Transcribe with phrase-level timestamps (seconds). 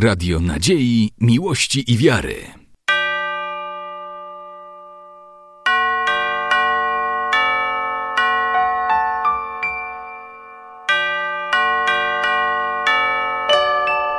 [0.00, 2.36] Radio Nadziei, Miłości i Wiary.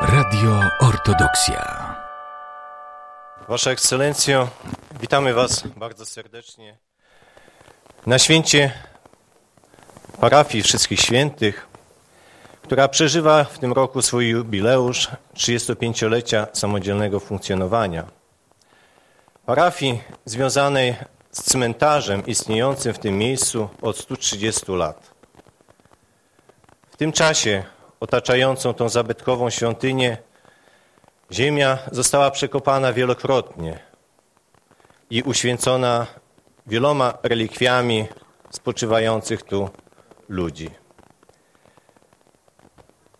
[0.02, 1.96] Radio Ortodoksja.
[3.48, 4.50] Wasza Ekscelencjo,
[5.02, 6.78] witamy Was bardzo serdecznie
[8.06, 8.72] na święcie
[10.22, 11.69] parafii Wszystkich Świętych,
[12.70, 18.08] która przeżywa w tym roku swój jubileusz 35-lecia samodzielnego funkcjonowania.
[19.46, 20.96] Parafii związanej
[21.32, 25.14] z cmentarzem istniejącym w tym miejscu od 130 lat.
[26.92, 27.64] W tym czasie
[28.00, 30.18] otaczającą tą zabytkową świątynię
[31.32, 33.80] ziemia została przekopana wielokrotnie
[35.10, 36.08] i uświęcona
[36.68, 38.06] wieloma relikwiami
[38.50, 39.70] spoczywających tu
[40.28, 40.70] ludzi.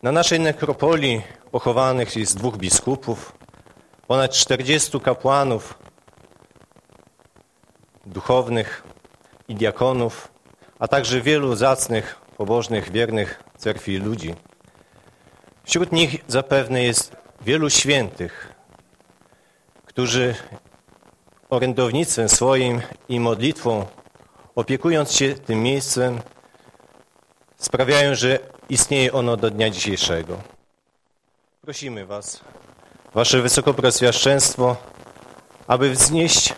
[0.04, 1.22] Na naszej nekropolii
[1.52, 3.34] pochowanych jest dwóch biskupów,
[4.08, 5.80] ponad 40 kapłanów
[8.06, 8.84] duchownych
[9.48, 10.32] i diakonów,
[10.80, 14.36] a także wielu zacnych, pobożnych, wiernych cerkwi ludzi.
[15.64, 18.54] Wśród nich zapewne jest wielu świętych,
[19.86, 20.36] którzy
[21.50, 23.86] orędownictwem swoim i modlitwą,
[24.56, 26.22] opiekując się tym miejscem,
[27.58, 30.38] sprawiają, że Istnieje ono do dnia dzisiejszego.
[31.62, 32.40] Prosimy Was,
[33.14, 34.76] Wasze Wysokoproswiaszczenstwo,
[35.68, 36.54] aby wznieść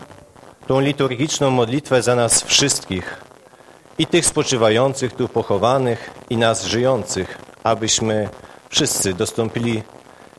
[0.67, 3.22] tą liturgiczną modlitwę za nas wszystkich,
[3.98, 8.30] i tych spoczywających tu pochowanych, i nas żyjących, abyśmy
[8.70, 9.84] wszyscy dostąpili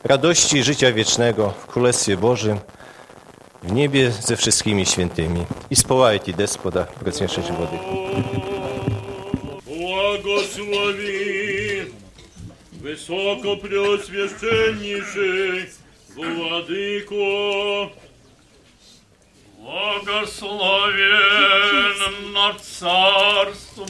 [0.03, 2.59] radości życia wiecznego w Królestwie Bożym,
[3.63, 5.45] w niebie ze wszystkimi świętymi.
[5.69, 6.87] I społaj Ci, Despoda,
[7.57, 7.77] Wody.
[9.65, 11.42] Błogosławi
[12.83, 15.69] Высокопреосвященнейший
[16.15, 17.91] Владыко,
[19.57, 23.89] благословен над царству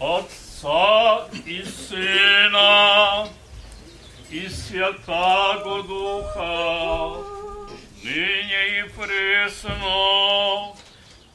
[0.00, 3.28] Отца и Сына
[4.30, 7.18] и Святаго Духа,
[8.02, 10.74] ныне и пресно,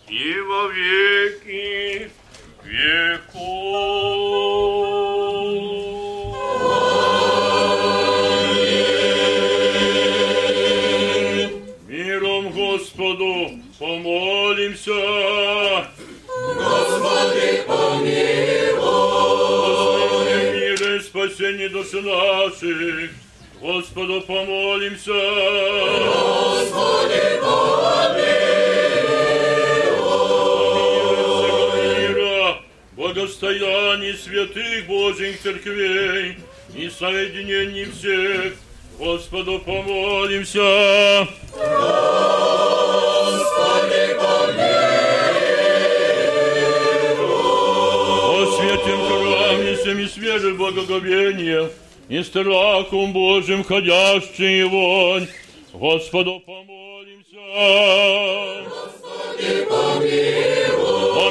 [0.08, 2.10] и во веки
[23.68, 25.12] Господу помолимся.
[26.10, 28.67] Господи, помилуй.
[32.98, 36.38] Благостояние святых Божьих церквей
[36.76, 38.54] и соединений всех,
[38.98, 41.28] Господу помолимся.
[48.30, 51.70] О святем храме всеми свежих благоговения
[52.10, 55.28] и страхом Божьим ходящий вонь,
[55.72, 56.87] Господу помолимся.
[57.08, 57.12] О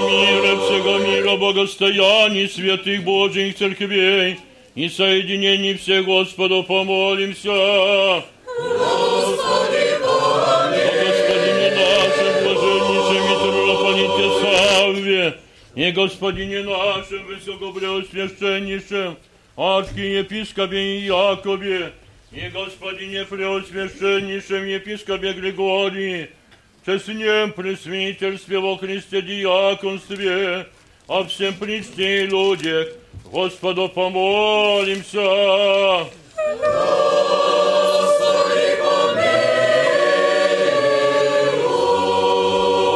[0.08, 4.38] мире всего мира, благостоянии святых Божьих церквей
[4.74, 7.50] и соединении всех Господу помолимся.
[7.52, 8.22] О
[11.04, 15.38] Господине нашем, блаженнейшем митрополите Савве,
[15.74, 19.18] и Господине нашем, высокопреосвященнейшем,
[19.56, 21.92] архиепископе Якове,
[22.36, 26.30] и Господине преосвященнейшем епископе Григории,
[26.84, 30.66] честнем пресвитерстве во Христе диаконстве,
[31.08, 32.88] о всем причте и людях,
[33.32, 35.18] Господу помолимся.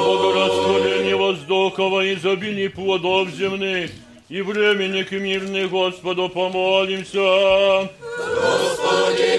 [0.07, 3.91] Богорастворение воздухова, изобилие плодов земных,
[4.29, 7.19] и временник мирных Господу помолимся.
[7.19, 8.30] Господи,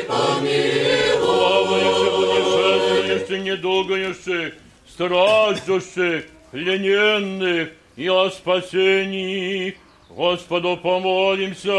[0.08, 1.82] помилуй.
[2.16, 4.54] Путешествующих, недугающих,
[4.88, 9.78] страждущих, лененных и о спасении.
[10.10, 11.72] Господу помолимся.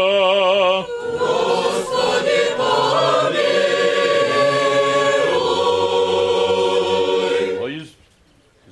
[1.19, 2.43] Господи,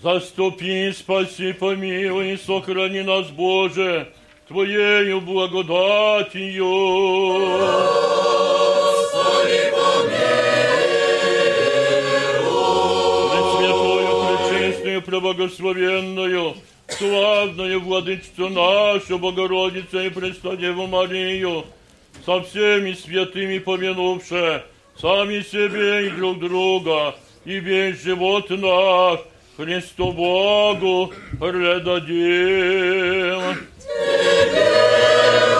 [0.02, 4.08] Заступи, спаси, помилуй, сохрани нас, Боже,
[4.48, 6.66] Твоею благодатью.
[15.02, 16.56] Пречистую, преблагословенную,
[16.88, 21.66] славную владычцу нашу, Богородицу и Престодеву Марию,
[22.26, 24.64] со всеми святыми помянувши
[25.00, 27.16] сами себе и друг друга,
[27.46, 29.20] и весь живот наш
[29.58, 32.62] Христу Богу предадим.
[34.52, 35.51] подобает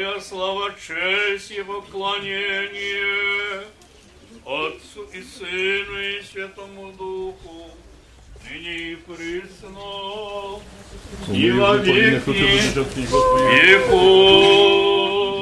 [0.00, 3.66] Всякая слава, честь и поклонение
[4.46, 7.70] Отцу и Сыну и Святому Духу,
[8.42, 10.58] ныне и присно,
[11.30, 12.30] и во веки
[13.52, 15.39] веков.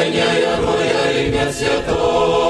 [0.00, 2.49] Вселяняя моя имя святое.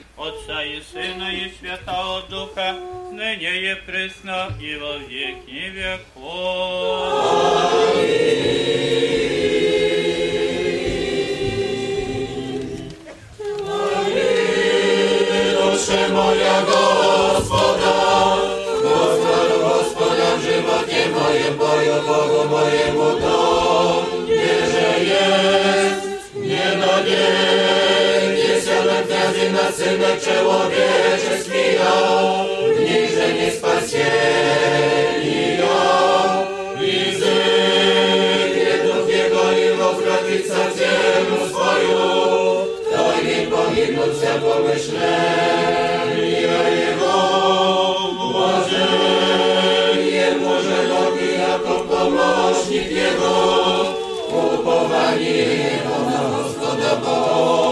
[0.21, 2.75] Отца и Сына и Святого Духа,
[3.11, 7.21] ныне и пресно и во веки веков.
[29.77, 31.93] synek człowiecze zmija,
[32.79, 36.47] niechże nie spasieli ja.
[36.81, 41.99] I zyk jednów jego i rozgratica ziemię swoją,
[42.91, 47.15] to nie powinno się pomyśleli ja jego.
[48.31, 53.33] Błażenie Boże nogi jako pomocnik jego,
[54.27, 55.41] upowanie
[56.05, 57.70] na Gospoda Boga.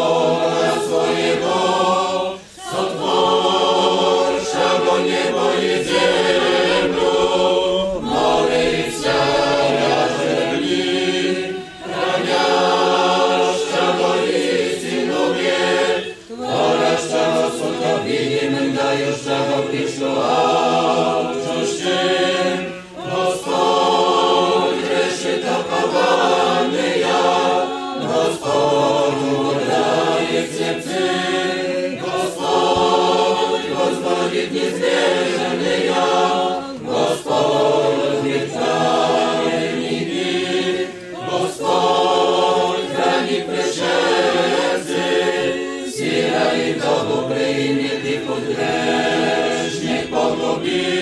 [48.40, 50.99] Odręż, niech pogobi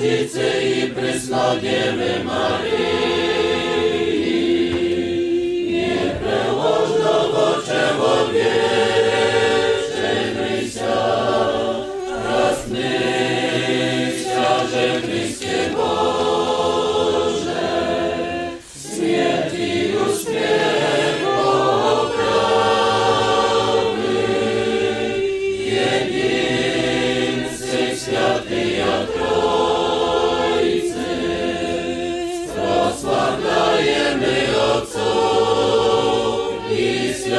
[0.00, 2.70] Bogorodicy i Preslawiewy Maryi.
[5.72, 9.50] Nie przełożno potrzebo wiecznej
[10.70, 10.96] się,
[12.24, 16.19] raz myśla, że Chrystie Boże.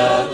[0.01, 0.30] Yeah.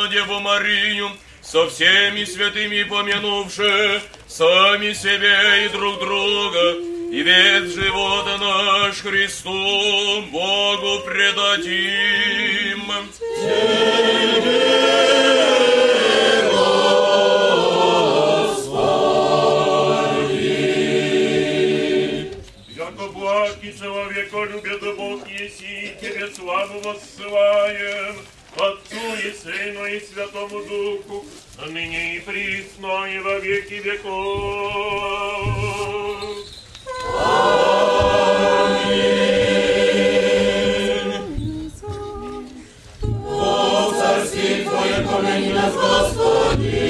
[0.00, 1.10] прекрасно Деву Марию,
[1.42, 6.76] со всеми святыми помянувши, сами себе и друг друга,
[7.10, 12.82] и весь живот наш Христу Богу предадим.
[13.36, 14.80] Тебе.
[23.80, 28.16] человека любит Бог, если тебе славу воссылаем,
[28.56, 31.24] Отцу и Сыну и Святому Духу,
[31.58, 35.30] а ныне и присно, и во веки веков.
[37.18, 37.70] Аминь.
[43.28, 46.89] О, царстве Твое, помяни нас, Господи,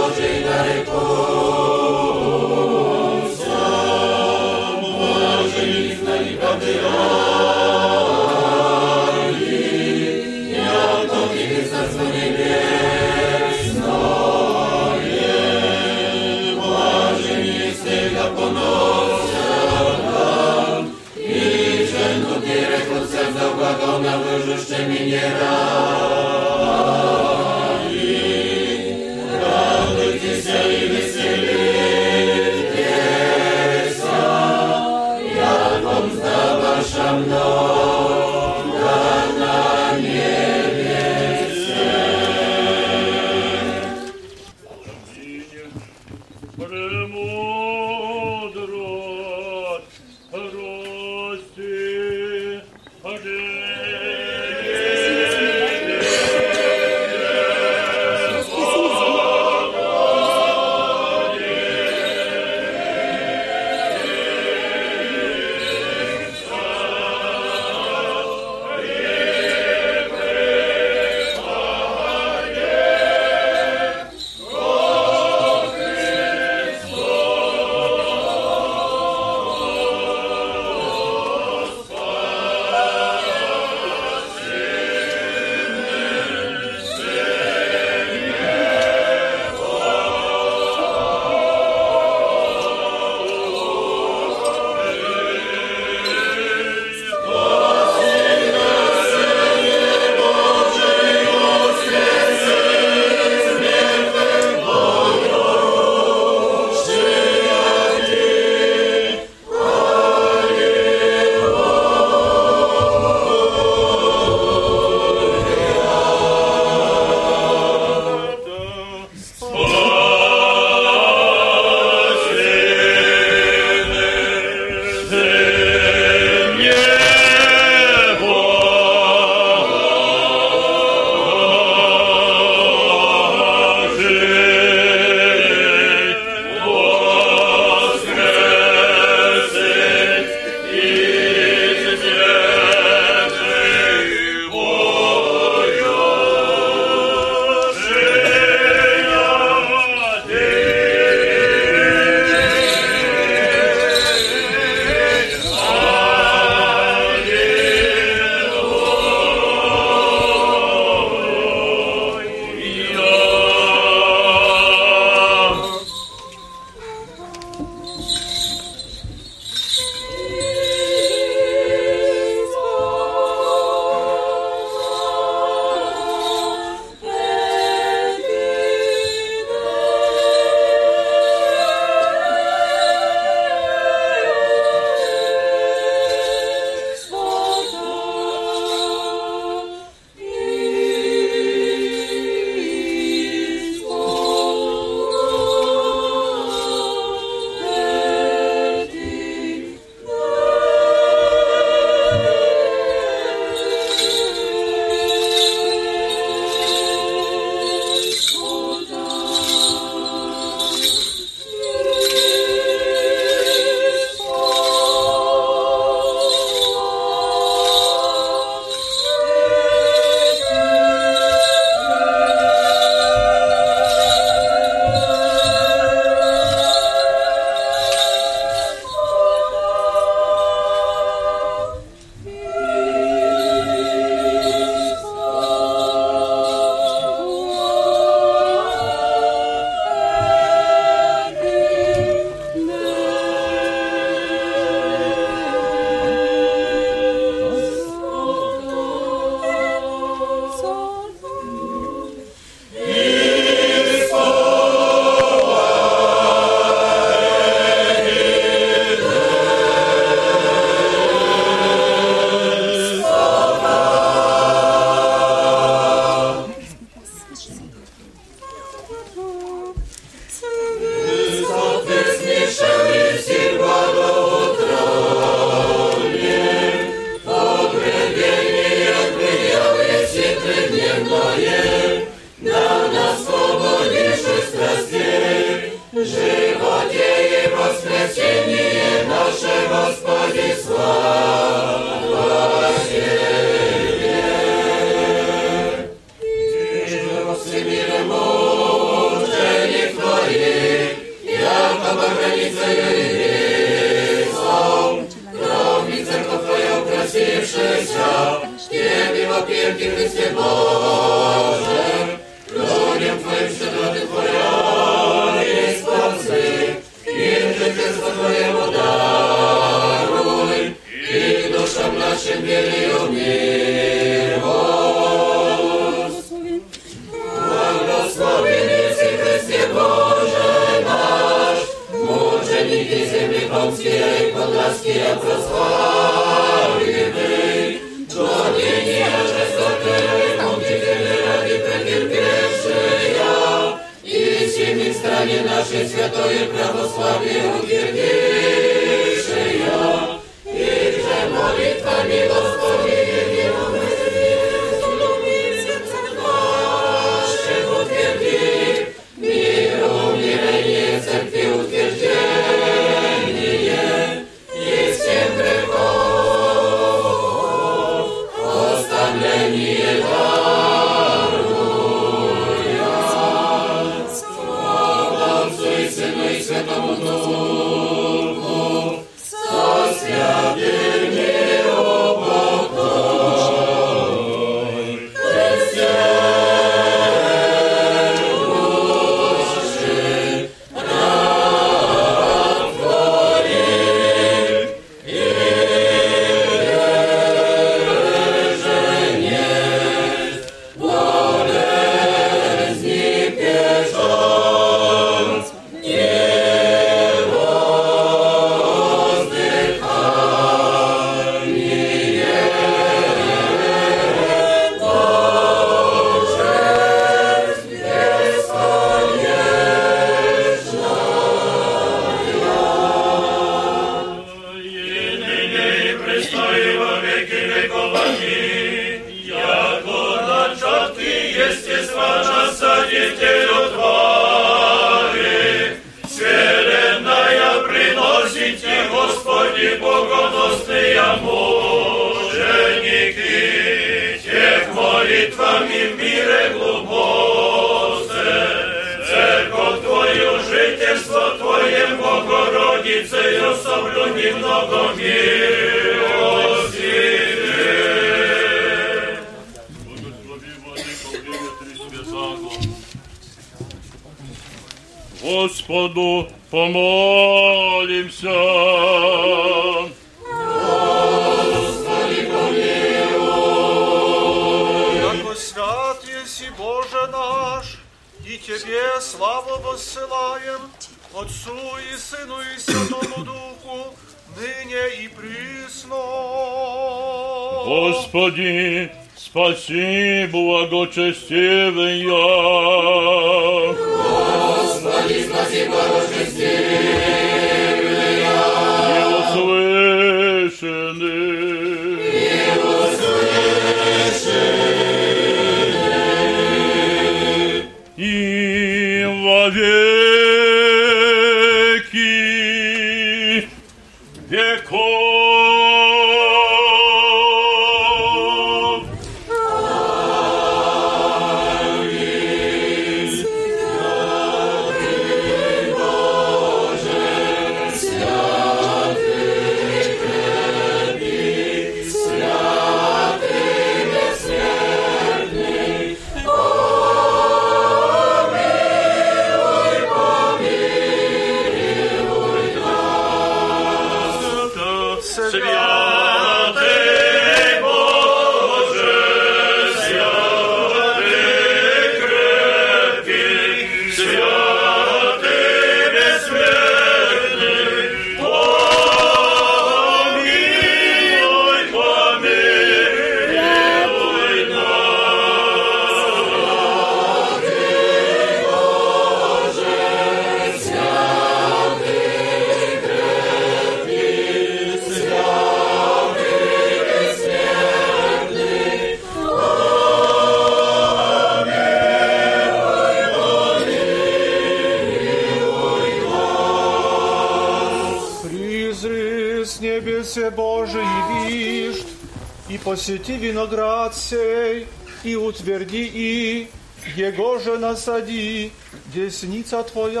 [592.72, 594.66] посети виноград сей
[595.04, 596.48] и утверди и,
[596.96, 598.50] Его же насади,
[598.94, 600.00] десница Твоя.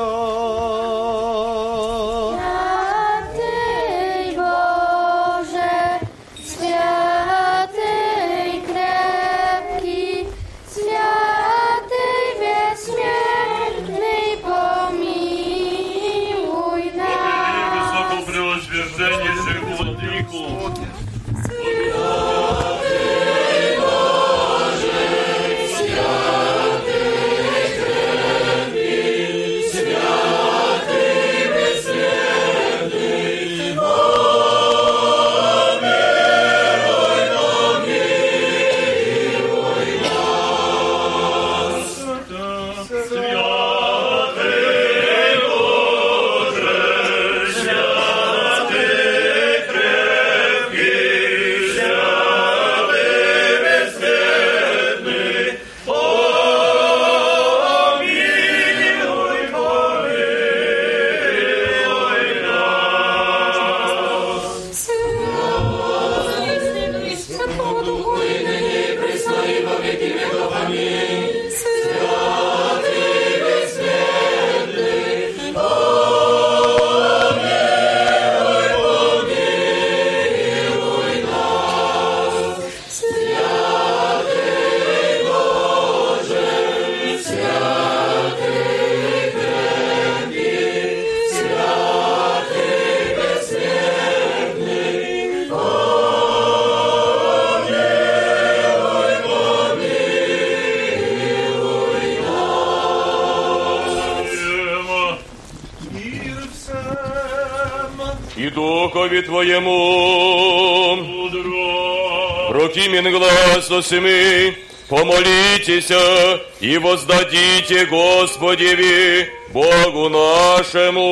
[113.02, 114.56] Прокимен глаз осеми,
[114.88, 121.02] помолитеся и воздадите Господеви, Богу нашему.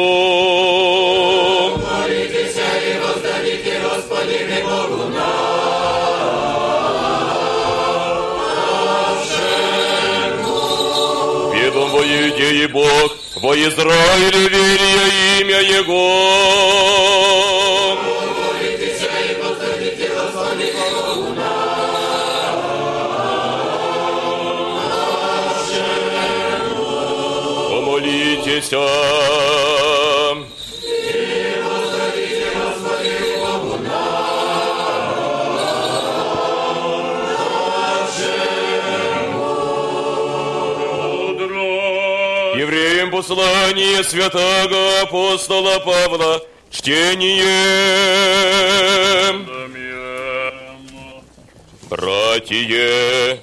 [11.54, 17.19] Ведом во Бог, во Израиле верия имя Его.
[27.90, 28.70] Помолитесь.
[42.56, 46.40] Евреям послание святого апостола Павла.
[46.70, 47.44] Чтение.
[51.90, 53.38] Братья,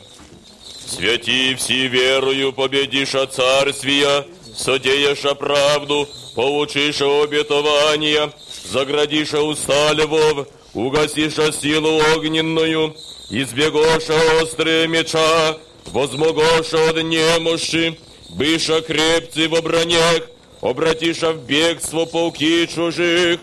[0.87, 4.25] святи все верою победиша царствия,
[4.57, 8.31] содеяша правду, получиша обетования,
[8.65, 12.95] заградиша уста львов, угасиша силу огненную,
[13.29, 17.97] избегоша острые меча, возмогоша от немощи,
[18.29, 20.23] быша крепцы в бронях,
[20.61, 23.39] обратиша в бегство полки чужих,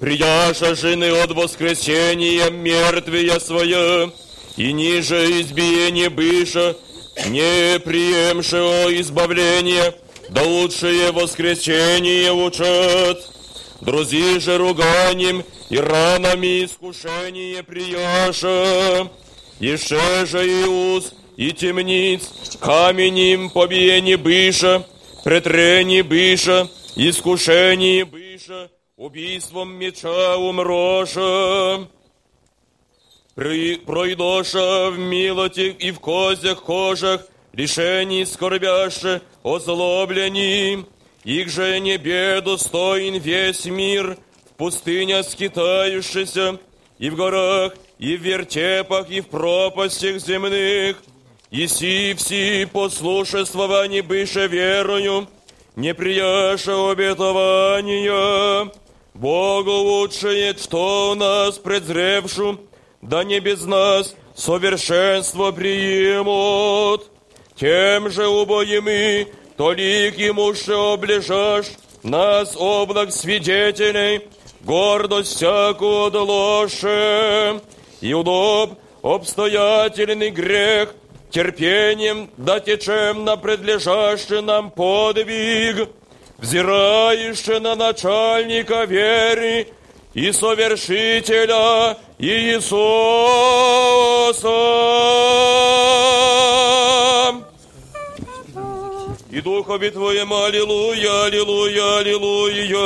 [0.00, 4.10] Прияша жены от воскресения мертвия своя,
[4.56, 6.74] и ниже избиение быша,
[7.28, 9.94] не приемшего избавления,
[10.30, 13.28] да лучшее воскресение учат.
[13.80, 19.08] Друзи же руганием и ранами искушение прияша,
[19.58, 22.30] еще же и уз, и темниц,
[22.60, 24.84] каменем побиение быша,
[25.24, 31.88] претрение быша, искушение быша, убийством меча умроша.
[33.34, 40.84] При- Пройдоша в милоте и в козях кожах, решений скорбяше, озлоблени.
[41.24, 44.18] Их же не беду стоин весь мир,
[44.50, 46.58] в пустыня скитающийся,
[46.98, 50.96] и в горах, и в вертепах, и в пропастях земных.
[51.50, 55.28] И си все послушествование быше верою,
[55.76, 58.70] не прияша обетования.
[59.14, 62.60] Богу лучшее, что у нас презревшу,
[63.02, 67.10] да не без нас совершенство приемут.
[67.56, 74.28] Тем же убоими, толик ему же облежашь, нас облак свидетелей,
[74.62, 77.60] гордость всякую одолоше,
[78.00, 80.94] и удоб обстоятельный грех,
[81.30, 85.88] терпением да течем на предлежащий нам подвиг,
[86.38, 89.68] взираешь на начальника веры
[90.14, 92.90] и совершителя Иисуса.
[99.30, 102.80] И Духови Твоему, аллилуйя, аллилуйя, аллилуйя.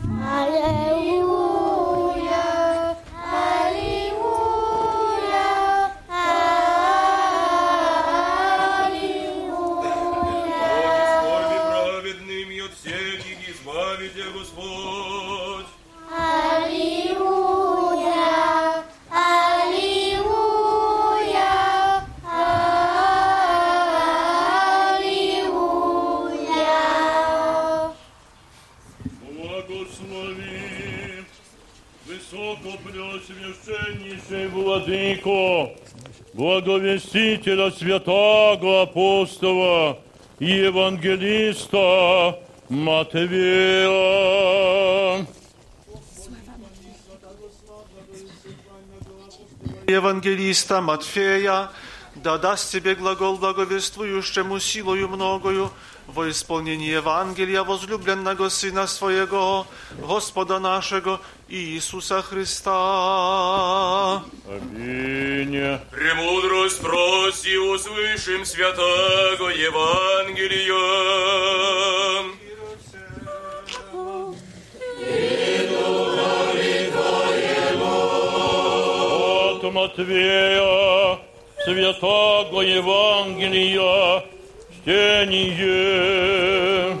[0.00, 0.93] Праведни,
[34.23, 35.71] преосвященнейший Владыко,
[36.33, 39.99] благовестителя святого апостола
[40.39, 43.87] и евангелиста Матвея.
[49.87, 51.69] Евангелиста Матфея,
[52.15, 55.71] да даст тебе глагол благовествующему силою многою
[56.05, 59.65] во исполнении Евангелия возлюбленного Сына Своего,
[59.99, 64.22] Господа нашего Иисуса Христа.
[64.48, 65.78] Аминь.
[65.90, 70.74] Премудрость проси, услышим святого Евангелия.
[79.50, 81.18] От Матвея,
[81.64, 84.24] святого Евангелия,
[84.82, 86.98] чтение.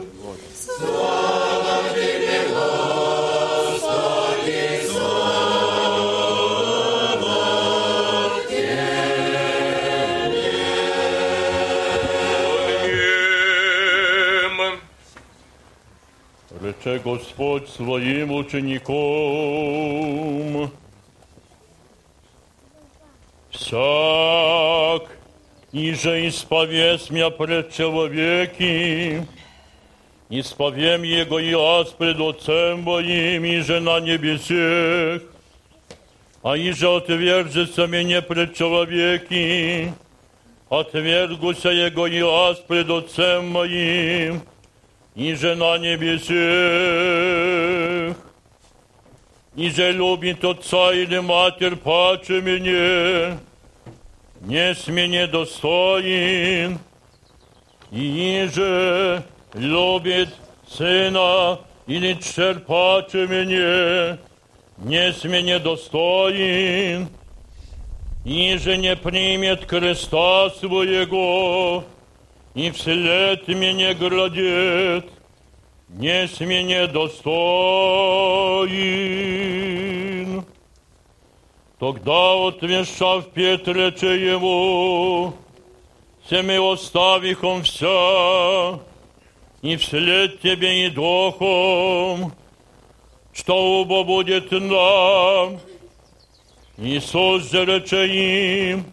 [16.83, 18.89] рече Господь своим учеником.
[23.49, 25.09] Всяк,
[25.71, 29.25] иже исповесть меня пред человеки,
[30.29, 35.23] исповем Его и аз пред Отцем моим, иже на небесех,
[36.43, 39.93] а иже отвержется мне пред человеки,
[40.69, 44.41] отвергуся Его и аз пред Отцем моим,
[45.15, 46.29] иже на небесех.
[49.55, 53.37] Иже любит отца или матерь паче мне,
[54.41, 56.79] не с меня достоин,
[57.91, 60.29] и иже любит
[60.69, 64.17] сына или черпаче мне,
[64.77, 67.09] не с меня достоин,
[68.23, 71.83] иже не примет креста своего,
[72.54, 75.10] И вслед меня градет,
[75.88, 77.24] не с меня достоин.
[81.78, 85.34] Тогда отвешав Петрече его,
[86.30, 88.78] семи оставих он вся,
[89.60, 92.32] и вслед тебе и духом,
[93.32, 95.58] что оба будет нам.
[96.78, 98.84] Иисус же рече им,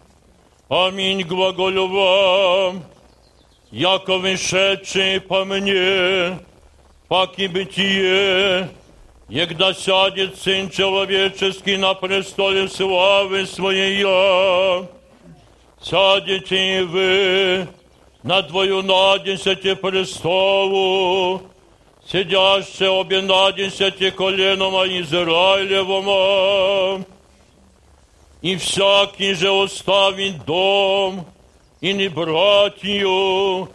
[0.70, 2.84] Аминь глаголю вам,
[3.71, 6.39] яко вышедший по мне,
[7.09, 8.69] паки бытие,
[9.29, 14.03] егда сядет Сын Человеческий на престоле славы Своей,
[15.81, 17.69] сядете и вы
[18.23, 21.43] на двою надесяти престолу,
[22.11, 27.05] сидяще обе надесяти коленома Израилевома,
[28.43, 31.27] и всякий же оставит дом,
[31.82, 33.68] i nie bratiu,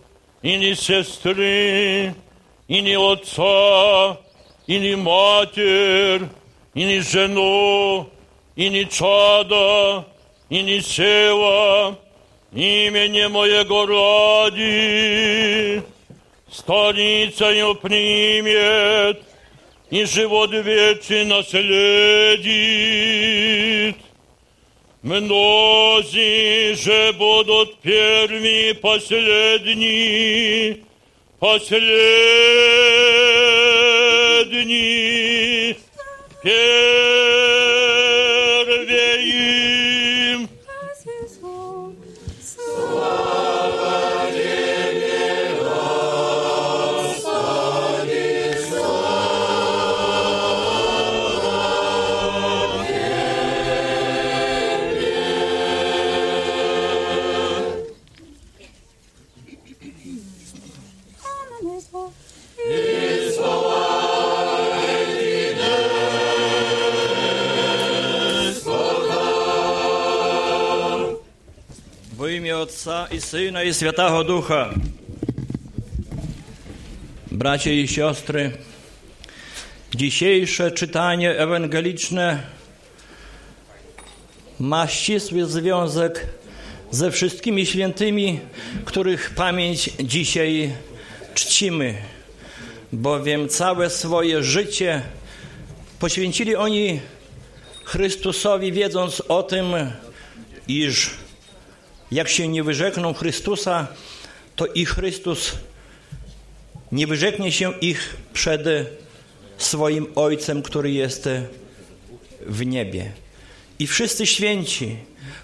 [0.42, 2.14] i nie sestry,
[2.68, 4.16] i nie ojca,
[4.96, 6.28] mater,
[6.74, 8.04] i nie żenu,
[8.56, 10.04] i nie czada,
[10.50, 10.82] i nie
[12.86, 14.62] imienie mojego rodzi,
[16.48, 19.14] stolica ją przyjmie,
[19.90, 22.56] i żywot wieczny nasledi.
[25.06, 30.78] Многие же будут первые, последние,
[31.38, 31.86] последний,
[36.42, 37.75] первым.
[73.05, 74.73] Отця і Сина, і Святого Духа.
[77.31, 78.51] Bracia i siostry,
[79.95, 82.43] dzisiejsze czytanie ewangeliczne
[84.59, 86.27] ma ścisły związek
[86.91, 88.39] ze wszystkimi świętymi,
[88.85, 90.73] których pamięć dzisiaj
[91.33, 91.95] czcimy,
[92.91, 95.01] bowiem całe swoje życie
[95.99, 96.99] poświęcili oni
[97.83, 99.65] Chrystusowi, wiedząc o tym,
[100.67, 101.11] iż
[102.10, 103.86] jak się nie wyrzekną Chrystusa,
[104.56, 105.52] to i Chrystus
[106.92, 108.62] nie wyrzeknie się ich przed
[109.58, 111.28] swoim Ojcem, który jest
[112.46, 113.12] w niebie.
[113.78, 114.96] I wszyscy święci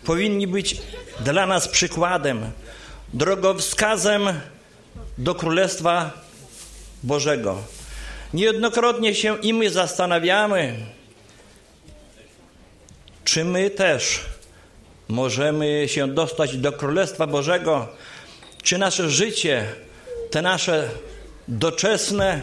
[0.04, 0.76] powinni być
[1.20, 2.50] dla nas przykładem,
[3.12, 4.22] drogowskazem
[5.18, 6.10] do Królestwa
[7.02, 7.62] Bożego.
[8.34, 10.76] Niejednokrotnie się i my zastanawiamy,
[13.24, 14.20] czy my też
[15.08, 17.88] możemy się dostać do Królestwa Bożego,
[18.62, 19.66] czy nasze życie,
[20.30, 20.90] te nasze
[21.48, 22.42] doczesne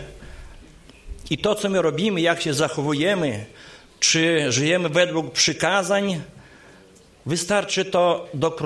[1.29, 3.45] i to, co my robimy, jak się zachowujemy,
[3.99, 6.21] czy żyjemy według przykazań,
[7.25, 8.57] wystarczy to, do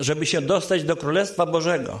[0.00, 2.00] żeby się dostać do Królestwa Bożego.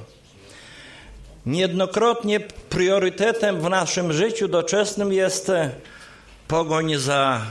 [1.46, 5.52] Niejednokrotnie priorytetem w naszym życiu doczesnym jest
[6.48, 7.46] pogoń za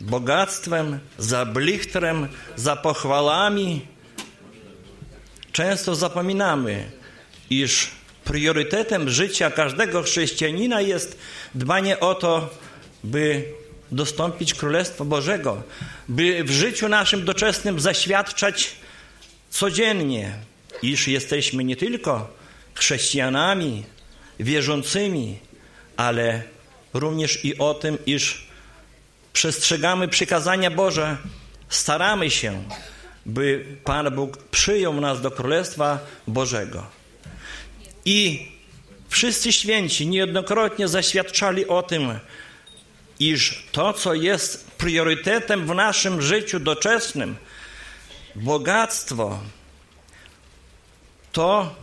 [0.00, 3.86] bogactwem, za blichtrem, za pochwalami.
[5.52, 6.90] Często zapominamy,
[7.50, 7.90] iż
[8.24, 11.18] priorytetem życia każdego chrześcijanina jest
[11.54, 12.50] dbanie o to,
[13.04, 13.44] by
[13.92, 15.62] dostąpić Królestwa Bożego,
[16.08, 18.70] by w życiu naszym doczesnym zaświadczać
[19.50, 20.32] codziennie,
[20.82, 22.30] iż jesteśmy nie tylko
[22.74, 23.84] chrześcijanami,
[24.40, 25.38] wierzącymi,
[25.96, 26.42] ale
[26.94, 28.47] również i o tym, iż
[29.38, 31.16] przestrzegamy przykazania Boże,
[31.68, 32.64] staramy się,
[33.26, 36.86] by Pan Bóg przyjął nas do Królestwa Bożego.
[38.04, 38.48] I
[39.08, 42.18] wszyscy święci niejednokrotnie zaświadczali o tym,
[43.20, 47.36] iż to, co jest priorytetem w naszym życiu doczesnym,
[48.34, 49.40] bogactwo,
[51.32, 51.74] to,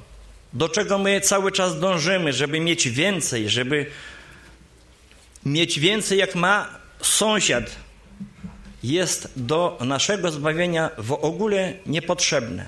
[0.53, 3.85] do czego my cały czas dążymy, żeby mieć więcej, żeby
[5.45, 7.75] mieć więcej, jak ma sąsiad,
[8.83, 12.65] jest do naszego zbawienia w ogóle niepotrzebne.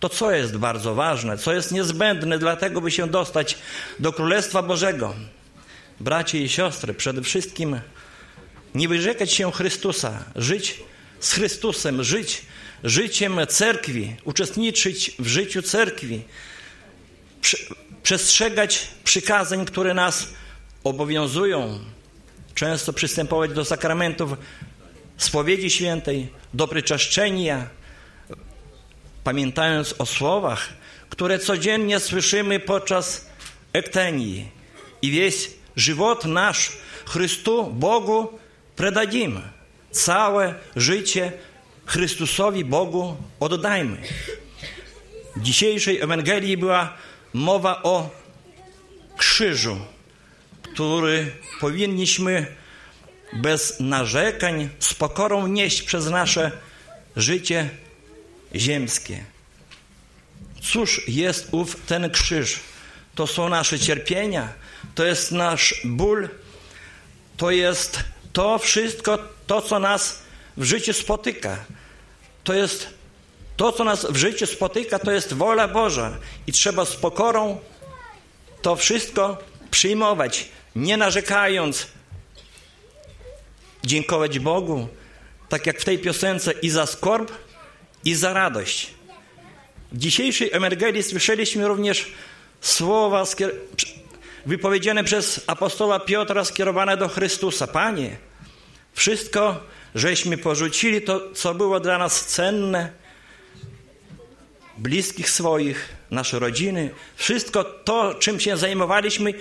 [0.00, 3.58] To, co jest bardzo ważne, co jest niezbędne dlatego, by się dostać
[3.98, 5.14] do Królestwa Bożego.
[6.00, 7.80] Bracie i siostry, przede wszystkim
[8.74, 10.80] nie wyrzekać się Chrystusa, żyć
[11.20, 12.42] z Chrystusem, żyć
[12.84, 16.22] życiem cerkwi, uczestniczyć w życiu cerkwi,
[18.02, 20.28] przestrzegać przykazań, które nas
[20.84, 21.78] obowiązują,
[22.54, 24.34] często przystępować do sakramentów
[25.16, 27.68] spowiedzi świętej, do pryczaszczenia,
[29.24, 30.68] pamiętając o słowach,
[31.10, 33.30] które codziennie słyszymy podczas
[33.72, 34.48] ektenii.
[35.02, 36.72] I wieś żywot nasz
[37.04, 38.38] Chrystu, Bogu
[38.76, 39.40] predadzimy.
[39.90, 41.32] Całe życie
[41.86, 43.96] Chrystusowi, Bogu oddajmy.
[45.36, 46.96] W dzisiejszej Ewangelii była
[47.32, 48.10] mowa o
[49.16, 49.78] krzyżu,
[50.74, 52.46] który powinniśmy
[53.32, 56.50] bez narzekań, z pokorą nieść przez nasze
[57.16, 57.70] życie
[58.54, 59.24] ziemskie.
[60.62, 62.60] Cóż jest ów ten krzyż?
[63.14, 64.52] To są nasze cierpienia,
[64.94, 66.28] to jest nasz ból,
[67.36, 68.00] to jest
[68.32, 70.22] to wszystko, to co nas
[70.56, 71.64] w życiu spotyka.
[72.44, 72.86] To jest
[73.56, 76.16] to, co nas w życiu spotyka, to jest wola Boża
[76.46, 77.60] i trzeba z pokorą
[78.62, 79.38] to wszystko
[79.70, 81.86] przyjmować, nie narzekając,
[83.84, 84.88] dziękować Bogu,
[85.48, 87.32] tak jak w tej piosence i za skorb,
[88.04, 88.94] i za radość.
[89.92, 92.12] W dzisiejszej Emergelii słyszeliśmy również
[92.60, 93.24] słowa
[94.46, 97.66] wypowiedziane przez apostoła Piotra skierowane do Chrystusa.
[97.66, 98.16] Panie,
[98.92, 99.60] wszystko
[99.94, 102.92] żeśmy porzucili to, co było dla nas cenne,
[104.78, 109.34] bliskich swoich, nasze rodziny, wszystko to, czym się zajmowaliśmy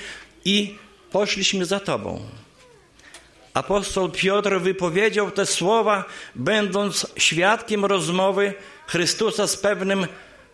[0.46, 0.76] i
[1.12, 2.22] poszliśmy za Tobą.
[3.54, 6.04] Apostoł Piotr wypowiedział te słowa,
[6.36, 8.54] będąc świadkiem rozmowy
[8.88, 10.08] Chrystusa z pewnym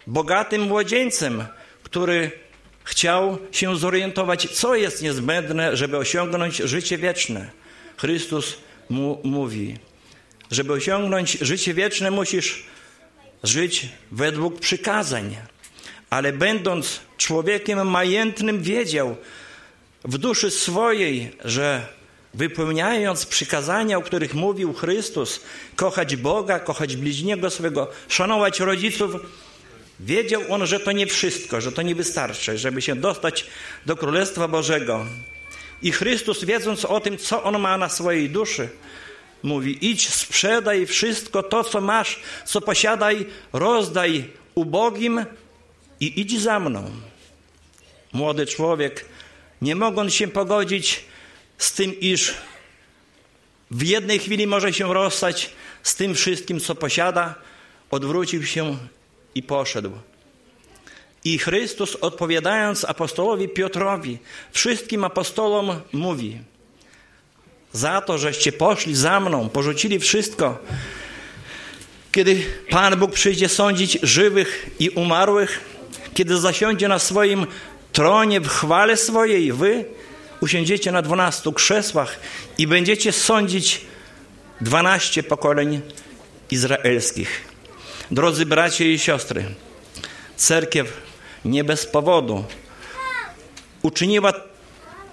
[0.07, 1.45] bogatym młodzieńcem,
[1.83, 2.31] który
[2.83, 7.51] chciał się zorientować, co jest niezbędne, żeby osiągnąć życie wieczne.
[7.97, 8.57] Chrystus
[8.89, 9.77] mu mówi,
[10.51, 12.63] żeby osiągnąć życie wieczne, musisz
[13.43, 15.35] żyć według przykazań.
[16.09, 19.15] Ale będąc człowiekiem majętnym, wiedział
[20.05, 21.87] w duszy swojej, że
[22.33, 25.39] wypełniając przykazania, o których mówił Chrystus,
[25.75, 29.11] kochać Boga, kochać bliźniego swego, szanować rodziców,
[29.99, 33.45] wiedział on, że to nie wszystko, że to nie wystarczy, żeby się dostać
[33.85, 35.05] do Królestwa Bożego.
[35.81, 38.69] I Chrystus, wiedząc o tym, co on ma na swojej duszy,
[39.43, 45.25] mówi: idź, sprzedaj wszystko to, co masz, co posiadaj, rozdaj ubogim
[45.99, 46.91] i idź za mną.
[48.13, 49.05] Młody człowiek,
[49.61, 51.05] nie mogąc się pogodzić
[51.57, 52.33] z tym, iż
[53.71, 55.49] w jednej chwili może się rozstać
[55.83, 57.35] z tym wszystkim, co posiada,
[57.91, 58.77] odwrócił się
[59.35, 59.91] i poszedł.
[61.23, 64.17] I Chrystus, odpowiadając apostołowi Piotrowi,
[64.51, 66.37] wszystkim apostolom mówi:
[67.73, 70.57] Za to, żeście poszli za mną, porzucili wszystko.
[72.11, 75.61] Kiedy Pan Bóg przyjdzie sądzić żywych i umarłych,
[76.13, 77.47] kiedy zasiądzie na swoim
[77.95, 79.85] tronie w chwale swojej, wy
[80.41, 82.19] usiądziecie na dwunastu krzesłach
[82.57, 83.81] i będziecie sądzić
[84.61, 85.81] dwanaście pokoleń
[86.51, 87.41] izraelskich.
[88.11, 89.43] Drodzy bracia i siostry,
[90.35, 90.93] cerkiew
[91.45, 92.43] nie bez powodu
[93.81, 94.33] uczyniła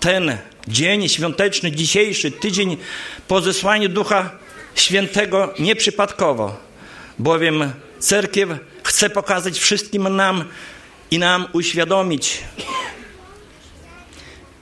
[0.01, 2.77] ten dzień świąteczny, dzisiejszy tydzień
[3.29, 4.31] po zesłaniu Ducha
[4.75, 6.57] Świętego nieprzypadkowo,
[7.19, 8.49] bowiem cerkiew
[8.83, 10.45] chce pokazać wszystkim nam
[11.13, 12.39] i nam uświadomić,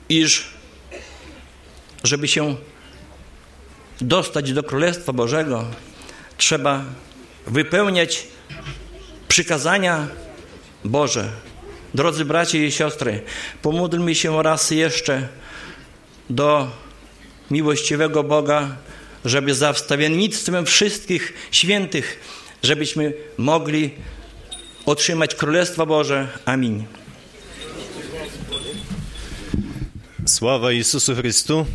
[0.09, 0.47] iż
[2.03, 2.55] żeby się
[4.01, 5.65] dostać do Królestwa Bożego,
[6.37, 6.83] trzeba
[7.47, 8.27] wypełniać
[9.27, 10.07] przykazania
[10.85, 11.29] Boże.
[11.93, 13.21] Drodzy bracia i siostry,
[13.61, 15.27] pomódlmy się raz jeszcze
[16.29, 16.71] do
[17.51, 18.75] miłościwego Boga,
[19.25, 22.19] żeby za wstawiennictwem wszystkich świętych,
[22.63, 23.91] żebyśmy mogli
[24.85, 26.27] otrzymać Królestwo Boże.
[26.45, 26.85] Amin.
[30.25, 31.65] Sława Jezusu Chrystu.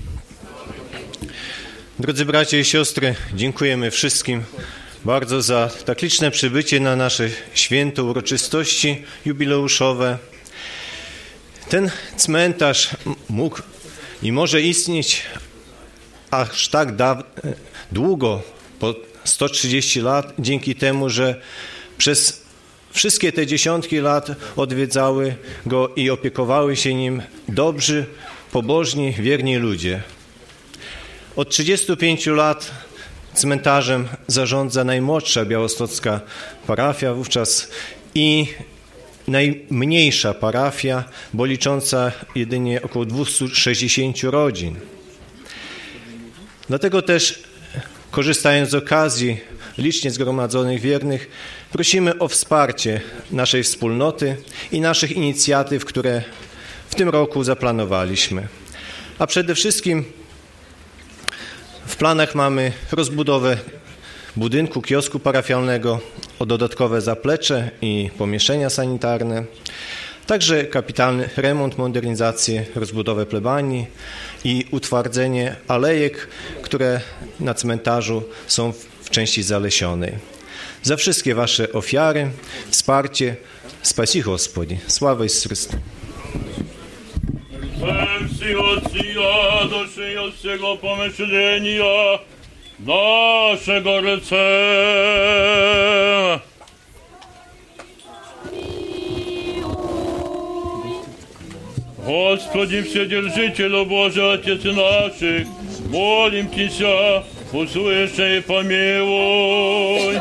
[1.98, 4.44] Drodzy bracia i siostry, dziękujemy wszystkim
[5.04, 10.18] bardzo za tak liczne przybycie na nasze święto uroczystości jubileuszowe.
[11.68, 12.90] Ten cmentarz
[13.28, 13.58] mógł
[14.22, 15.22] i może istnieć
[16.30, 16.88] aż tak
[17.92, 18.42] długo,
[18.78, 18.94] po
[19.24, 21.40] 130 lat, dzięki temu, że
[21.98, 22.45] przez
[22.96, 25.34] wszystkie te dziesiątki lat odwiedzały
[25.66, 28.06] go i opiekowały się nim dobrzy,
[28.52, 30.02] pobożni, wierni ludzie.
[31.36, 32.70] Od 35 lat
[33.34, 36.20] cmentarzem zarządza najmłodsza białostocka
[36.66, 37.70] parafia wówczas
[38.14, 38.46] i
[39.28, 44.76] najmniejsza parafia, bo licząca jedynie około 260 rodzin.
[46.68, 47.42] Dlatego też,
[48.10, 49.40] korzystając z okazji
[49.78, 51.30] licznie zgromadzonych wiernych,
[51.72, 53.00] prosimy o wsparcie
[53.30, 54.36] naszej wspólnoty
[54.72, 56.22] i naszych inicjatyw, które
[56.88, 58.48] w tym roku zaplanowaliśmy.
[59.18, 60.04] A przede wszystkim
[61.86, 63.56] w planach mamy rozbudowę
[64.36, 66.00] budynku kiosku parafialnego
[66.38, 69.44] o dodatkowe zaplecze i pomieszczenia sanitarne,
[70.26, 73.86] także kapitalny remont, modernizację, rozbudowę plebanii
[74.44, 76.28] i utwardzenie alejek,
[76.62, 77.00] które
[77.40, 78.72] na cmentarzu są
[79.05, 80.13] w- w części zalesionej.
[80.83, 82.31] Za wszystkie Wasze ofiary,
[82.69, 83.35] wsparcie,
[83.81, 84.77] spasi Господи.
[84.87, 85.77] Sława Jezusu Chrystu.
[87.81, 92.19] Serci Отца, души от всего помышления
[92.79, 94.01] нашего
[95.11, 96.41] рыцаря.
[102.05, 105.47] Господи, Вседержителю Божий, Отец наших,
[105.89, 110.20] молим Тебя, услыши и помилуй.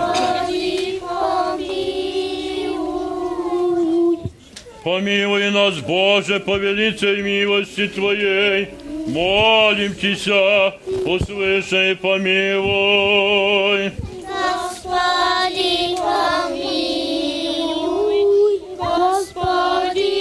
[4.83, 8.69] Помилуй нас, Боже, по великой милости Твоей.
[9.07, 13.91] Молим Тебя, услыши и помилуй.
[14.21, 16.99] Господи, помилуй,
[18.77, 20.14] Господи,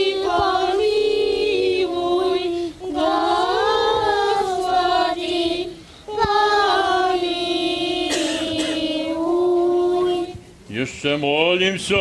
[11.04, 11.98] Jeszcze молимся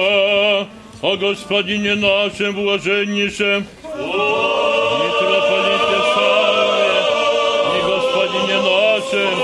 [1.02, 3.66] о Господине нашем блаженнейшем,
[5.02, 7.02] митрополите Савве,
[7.74, 9.34] и Господине нашем,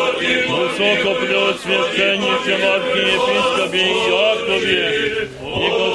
[0.55, 4.87] высокопреосвященнейшем архиепископе Иакове,
[5.43, 5.88] и Господине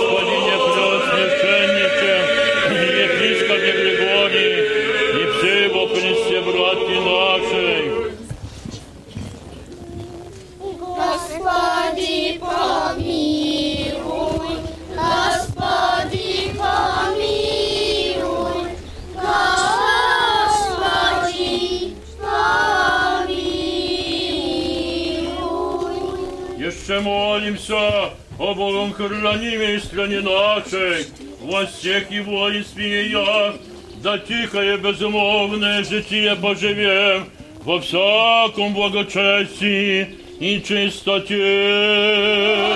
[26.93, 31.07] Jeszcze молимся о Богом хранимой стране нашей,
[31.41, 33.55] во всех и воинстве я,
[34.03, 37.25] да тихое безмолвное житие поживем
[37.63, 41.37] во всяком благочестии и чистоте.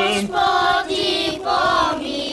[0.07, 2.26] Господи, помилуй,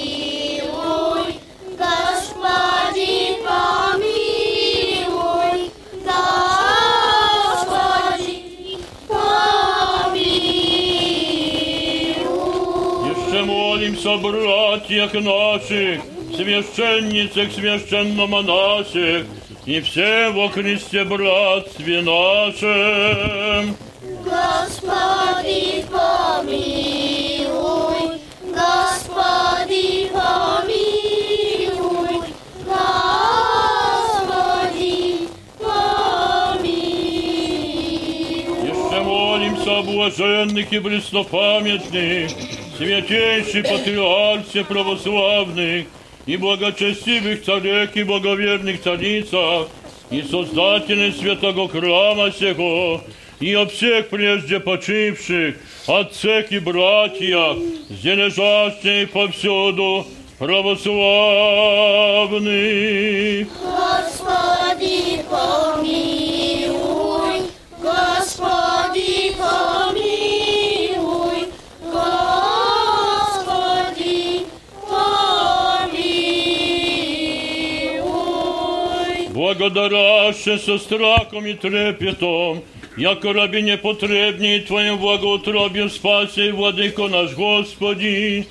[14.04, 16.02] молимся о братьях наших,
[16.36, 19.24] священницах, священномонасях
[19.64, 23.74] и все во Христе братстве нашем.
[24.22, 26.60] Господи, помилуй,
[28.42, 31.40] Господи, помилуй,
[32.66, 33.38] Господи,
[35.58, 36.80] помилуй.
[38.68, 42.30] Jeszcze молимся о блаженных и преснопамятных,
[42.76, 45.86] святейший патриарсе православных
[46.26, 49.68] и благочестивых царях и благоверных царицах,
[50.10, 53.00] и создателей святого храма сего,
[53.40, 55.56] и о всех прежде почивших,
[55.86, 57.56] отцах и братьях,
[57.88, 60.06] где лежащих повсюду
[60.38, 61.08] православных.
[63.62, 66.30] Господи, помилуй,
[67.80, 70.53] Господи, помилуй,
[79.35, 82.63] Со страхом и трепетом,
[82.95, 88.47] яко раби непотребней Твоим благоутробием спаси, Владыко наш Господи,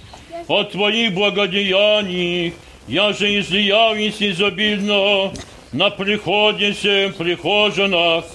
[0.47, 2.53] от Твоих благодеяний,
[2.87, 5.33] я же излияв изобильно,
[5.73, 8.27] на приходе всем прихожанах,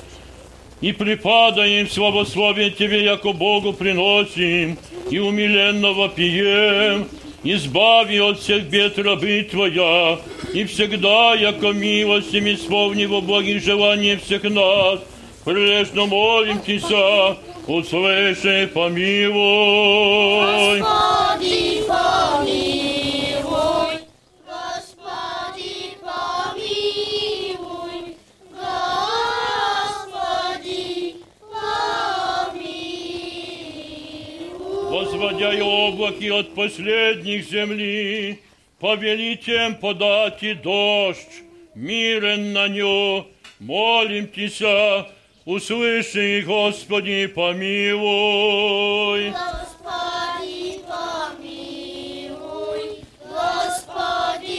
[0.81, 4.75] и припадаем славословие Тебе, яко Богу приносим,
[5.11, 7.07] и умиленно вопием,
[7.43, 10.17] избави от всех бед рабы Твоя,
[10.53, 14.99] и всегда, яко милостям исполни во благих желаний всех нас,
[15.45, 17.37] прелестно молим Тебя,
[17.67, 20.79] услыши, помилуй.
[20.79, 22.88] Господи, помилуй.
[35.39, 35.39] Помилуй.
[35.39, 38.39] возводя облаки от последних земли,
[38.79, 41.43] повели тем подать и дождь,
[41.75, 43.25] мирен на нё,
[43.59, 45.05] молим Тися,
[45.45, 49.31] услыши, Господи, помилуй.
[49.31, 52.81] Господи, помилуй.
[53.25, 54.58] Господи,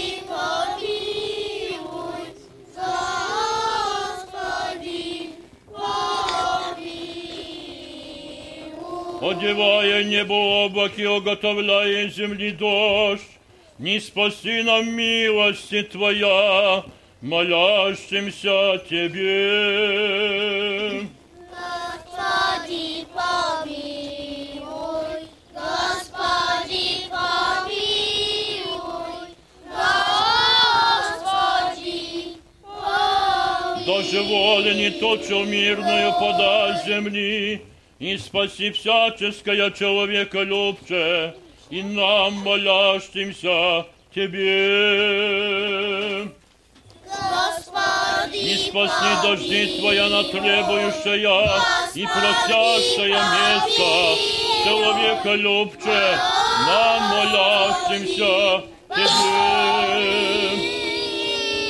[9.21, 13.21] Одевая небо облаки, уготовляя земли дождь,
[13.79, 16.85] не спаси нам милости Твоя,
[17.21, 19.91] молящимся Тебе.
[21.51, 24.61] Господи, помилуй.
[25.53, 28.09] Господи, помилуй.
[30.97, 31.91] Господи,
[32.65, 33.85] помилуй.
[33.85, 37.61] Дозволи не точил мирную подай земли,
[38.01, 41.35] и спаси всяческое человека любче,
[41.69, 44.73] и нам молящимся Тебе.
[47.07, 51.47] Господи, И спаси дожди Твоя натребующая
[51.95, 54.17] и просящая место,
[54.65, 56.19] человека любче,
[56.67, 59.11] нам молящимся Тебе.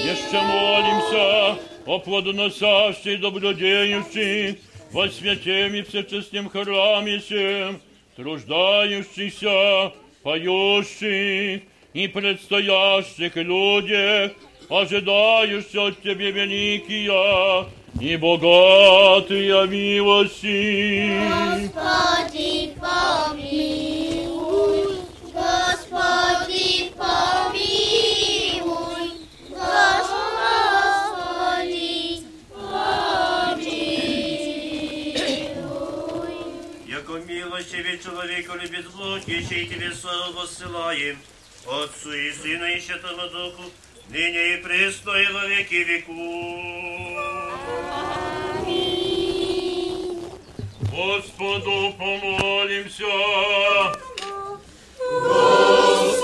[0.04, 4.60] Еще молимся о плодоносящей, добродеющей,
[4.91, 7.81] во святем и всечестном храме сем,
[8.15, 9.93] труждающихся,
[10.23, 11.61] поющих
[11.93, 14.31] и предстоящих людях,
[14.69, 17.65] ожидающих от Тебе великие
[17.99, 21.19] и богатые милости.
[21.73, 23.75] Господи, помилуй.
[25.33, 27.65] Господи, помилуй.
[29.49, 30.25] Господи,
[37.60, 41.18] Милостивый человеку безблуднейший Тебе славу воссылаем,
[41.66, 43.64] Отцу и Сыну и Святому Духу,
[44.08, 46.16] ныне и пресно и во веки веков.
[50.90, 53.04] Господу помолимся.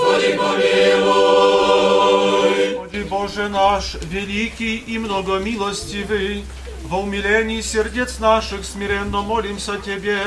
[0.07, 0.37] Господи
[3.03, 6.45] Боже наш, великий и многомилостивый,
[6.85, 10.19] во умилении сердец наших смиренно молимся Тебе,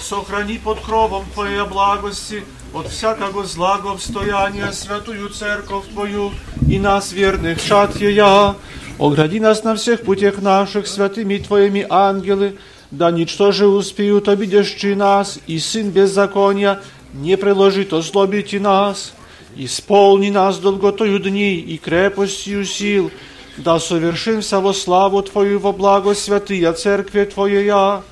[0.00, 2.44] сохрани под кровом Твоей благости
[2.74, 6.32] от всякого злого обстояния святую церковь Твою
[6.68, 8.54] и нас, верных шат Ея.
[8.98, 12.58] Огради нас на всех путях наших святыми Твоими ангелы,
[12.90, 16.80] да ничто же успеют обидящие нас, и Сын беззакония
[17.12, 19.14] не приложит озлобить и нас.
[19.56, 23.10] Исполни нас долготою дней и крепостью сил,
[23.56, 28.02] да совершимся во славу Твою во благо святыя Церкви Твоя.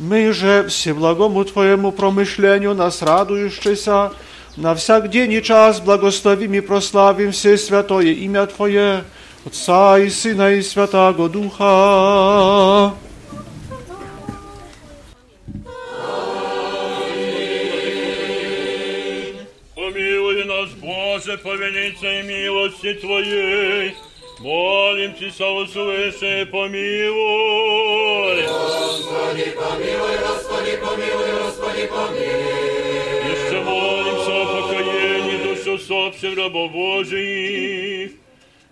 [0.00, 4.12] Мы же всеблагому Твоему промышлению нас радующийся,
[4.56, 9.04] на всяк день и час благословим и прославим все святое имя Твое,
[9.44, 12.94] Отца и Сына и Святаго Духа.
[19.74, 23.94] Помилуй нас, Боже, по величной милости Твоей.
[24.39, 28.41] Молим Тебя, услыши, помилуй.
[28.47, 32.95] Господи, помилуй, Господи, помилуй, Господи, помилуй.
[33.31, 38.11] Еще молимся о покаянии душ усопших рабов Божиих.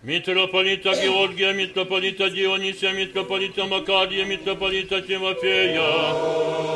[0.03, 5.81] Митрополита Георгия, митрополита Дионисия, митрополита Макария, митрополита Тимофея,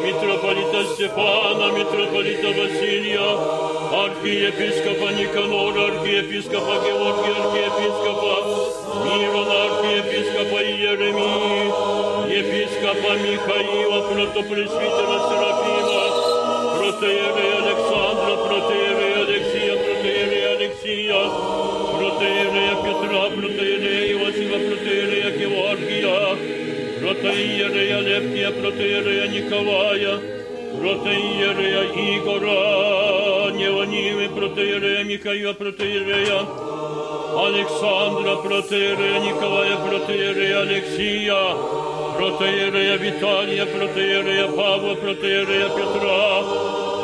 [0.01, 3.27] митрополита Стефана, митрополита Василия,
[4.05, 8.35] архиепископа Никанора, архиепископа Георгия, архиепископа
[9.03, 11.71] Мирона, архиепископа Иеремии,
[12.39, 16.03] епископа Михаила, протопресвитера Серафима,
[16.77, 17.60] протеерея
[23.12, 26.36] Петра, протеерея Иосифа, протеерея Георгия,
[27.00, 30.18] протеерея Левкия, протеерея Николая,
[30.78, 31.82] протеерея
[32.16, 36.40] Игора, Неонимы, протеерея Михаила, протеерея
[37.36, 41.54] Александра, протеерея Николая, протеерея Алексия,
[42.16, 46.42] протеерея Виталия, протеерея Павла, протеерея Петра,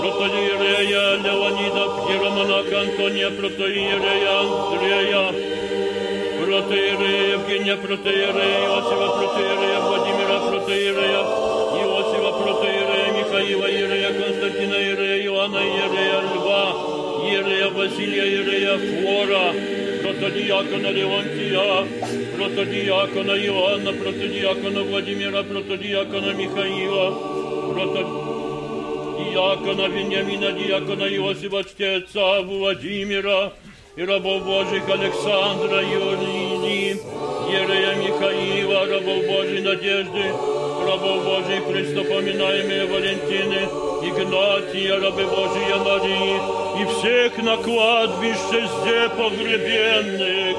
[0.01, 5.58] протеерея Леонида, Иеромонаха Антония, протеерея Андрея,
[6.49, 11.23] протеерея Евгения, протеерея Иосифа, протеерея Владимира, протеерея
[11.83, 16.65] Иосифа, протеерея Михаила, Иерея Константина, Иерея Иоанна, Иерея Льва,
[17.29, 19.47] Иерея Василия, Иерея Флора,
[20.03, 21.71] протодиакона Леонтия,
[22.35, 27.11] протодиакона Иоанна, протодиакона Владимира, протодиакона Михаила,
[27.75, 33.53] протодиакона Вениамина, диакона Иосифа, чтеца Владимира,
[33.99, 36.97] и рабов Божьих Александра, Юлии,
[37.51, 40.23] Ерея Михаила, рабов Божьей Надежды,
[40.87, 43.67] рабов Божьих Христопоминаемые Валентины,
[44.07, 46.39] Игнатия, рабы Божьей Марии,
[46.81, 50.57] и всех на кладбище зде погребенных,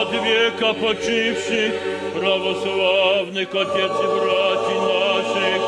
[0.00, 1.74] от века почивших,
[2.16, 5.60] православных отец и братьев наших,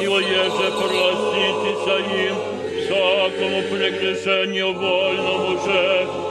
[0.00, 2.34] и оеже проститеся им,
[2.82, 6.21] всякому прегрешению вольному же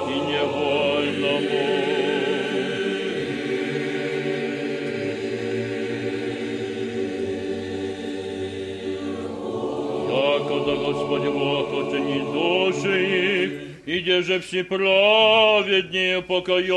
[10.61, 13.51] Якода Господи Бог оцени души их,
[13.85, 16.71] и где же все праведнее покаяются.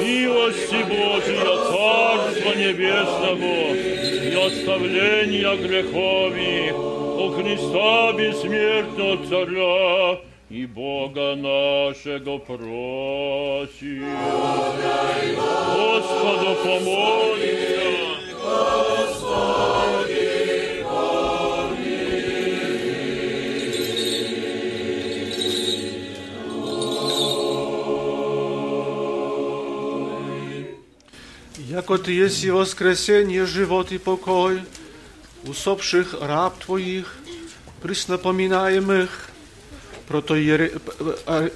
[0.00, 10.20] Милости Божия, Царства Небесного, и оставления грехов их, о Христа бессмертного Царя
[10.50, 14.04] и Бога нашего просим.
[15.74, 18.03] Господу помолимся.
[31.74, 34.62] Яко Ты есть и воскресение, живот и покой,
[35.44, 37.16] усопших раб Твоих,
[37.82, 39.30] преснопоминаемых,
[40.06, 40.72] протоиере...
[41.26, 41.50] ар-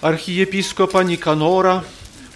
[0.00, 1.84] архиепископа Никанора,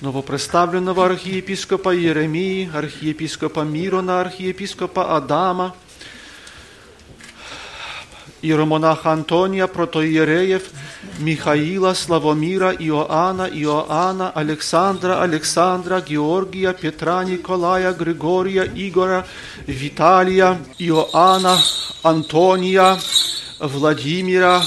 [0.02, 5.74] новопредставленного архиепископа Иеремии, архиепископа Мирона, архиепископа Адама,
[8.42, 10.70] иеромонаха Антония, протоиереев,
[11.20, 19.24] Михаила, Славомира, Иоанна, Иоанна, Александра, Александра, Георгия, Петра, Николая, Григория, Игора,
[19.68, 21.58] Виталия, Иоанна,
[22.02, 22.96] Антония,
[23.60, 24.62] Владимира,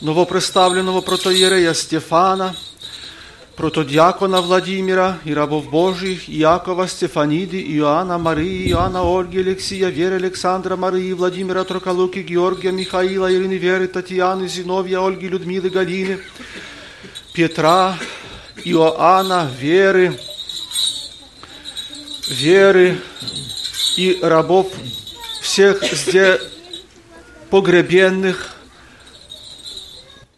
[0.00, 2.56] новопредставленного протоиерея Стефана,
[3.62, 11.12] протодиакона Владимира и рабов Божьих, Иакова, Стефаниды, Иоанна, Марии, Иоанна, Ольги, Алексия, Веры, Александра, Марии,
[11.12, 16.18] Владимира, Троколуки, Георгия, Михаила, Ирины, Веры, Татьяны, Зиновья, Ольги, Людмилы, Галины,
[17.34, 17.96] Петра,
[18.64, 20.18] Иоанна, Веры,
[22.30, 22.98] Веры
[23.96, 24.72] и рабов
[25.40, 26.40] всех здесь
[27.48, 28.56] погребенных,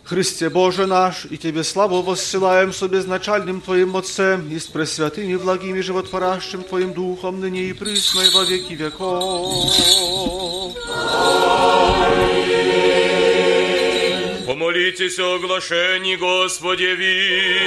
[0.04, 5.36] Христе Боже наш, и Тебе славу воссылаем с безначальным Твоим Отцем и с пресвятым и
[5.36, 9.64] благим и животворящим Твоим Духом, ныне и присно и во веки веков.
[14.46, 17.60] Помолитесь о оглашении Господеви.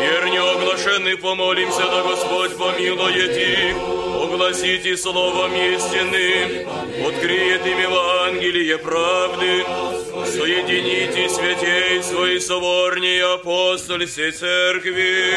[0.00, 3.76] Верни оглашенный помолимся, да Господь помилует их.
[4.20, 6.66] Огласите словом истины,
[7.06, 9.64] откриет им Евангелие правды.
[10.10, 15.34] Соедините святей свои соборней апостольской церкви.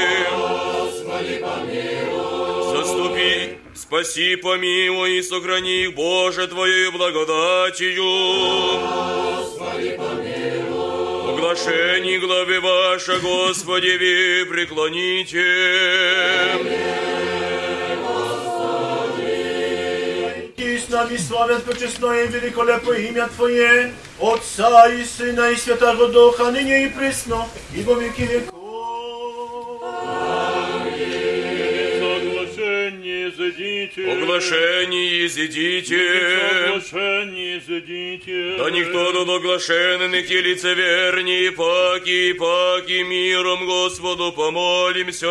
[2.72, 8.04] Заступи, спаси, помилуй и сохрани их, Боже, Твоей благодатью.
[11.30, 15.44] Оглашение главы ваша, Господи, вы преклоните.
[20.58, 26.51] И с нами славят почестное и великолепное имя Твое, Отца и Сына и Святого Духа,
[26.51, 28.62] ныне и пресно, и во веки веков.
[32.94, 34.12] Соглашение зайдите.
[34.12, 36.00] Оглашение изидите.
[36.66, 38.56] Соглашение зайдите.
[38.58, 45.28] Да никто до оглашенных и лицеверней, паки, паки, миром Господу помолимся.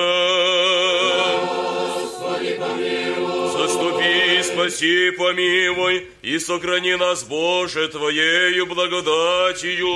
[3.53, 9.87] Заступи, спаси, помилуй, и сохрани нас, Боже, Твоею благодатью.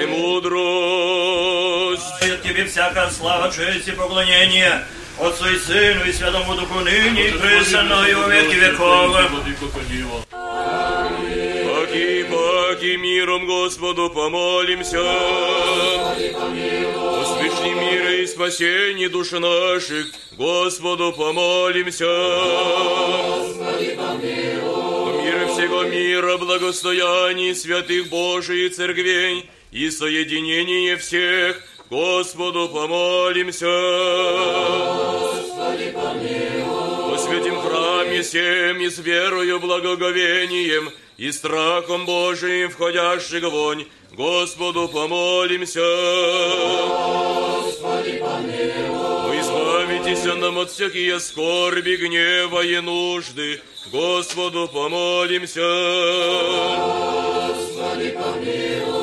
[0.00, 0.38] И мудрость.
[0.38, 0.87] Дает
[2.48, 4.82] Тебе всякая слава, честь и поклонение,
[5.20, 9.14] Отцу и Сыну и Святому Духу ныне и присно и во веки веков.
[9.74, 10.24] Кадила.
[12.30, 14.98] паки миром Господу помолимся.
[17.20, 20.06] Услышни мира и спасение душ наших,
[20.38, 22.06] Господу помолимся.
[25.22, 33.66] Мира всего мира, благостояние святых Божиих церквей и соединение всех, Господу помолимся.
[36.66, 45.80] О святем храме всем и с верою, благоговением и страхом Божиим входящих вонь, Господу помолимся.
[45.80, 47.62] О,
[49.40, 55.60] избавитесь нам от всякие скорби, гнева и нужды, Господу помолимся.
[57.74, 58.97] Заступи,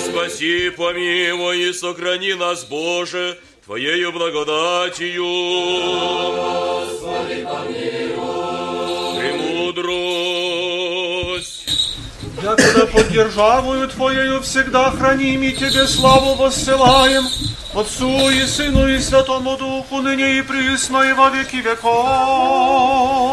[0.00, 5.24] спаси, помилуй и сохрани нас, Боже, Твоею благодатью.
[9.18, 10.42] Премудрость.
[12.42, 17.24] Якуда под державою Твоею всегда храним и Тебе славу воссылаем,
[17.72, 23.31] Отцу и Сыну и Святому Духу, ныне и присно и во веки веков.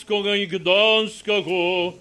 [0.00, 1.94] Белостокского и Гданского,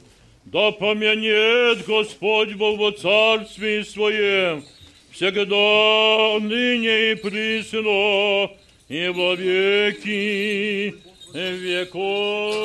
[0.45, 4.63] да помянет Господь Бог во Царстве Своем,
[5.11, 8.49] всегда, ныне и присно,
[8.87, 10.95] и во веки
[11.33, 12.55] веков.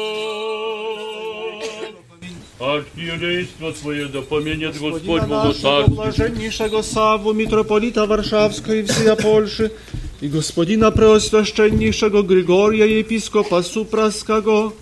[2.60, 8.82] Архиерейство Твое да поменет Господь Господина Бог во нашего Царстве блаженнейшего Савву, митрополита Варшавской и
[8.84, 9.72] всея Польши,
[10.20, 14.74] и господина преосвященнейшего Григория, епископа Супраskiego,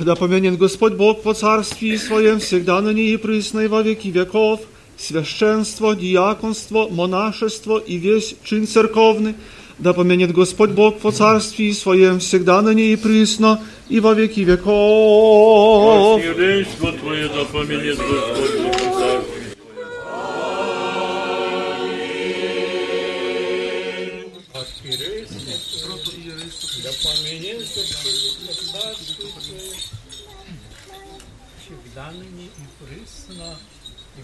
[0.00, 4.08] да помянет Господь Бог по царстве Своем всегда на ней и присно и во веки
[4.08, 4.60] веков,
[4.96, 9.34] священство, диаконство, монашество и весь чин церковный,
[9.78, 14.40] да помянет Господь Бог по царстве Своем всегда на ней и присно и во веки
[14.40, 16.20] веков.
[16.20, 18.81] Архиерейство Твое да поменет Господь Бог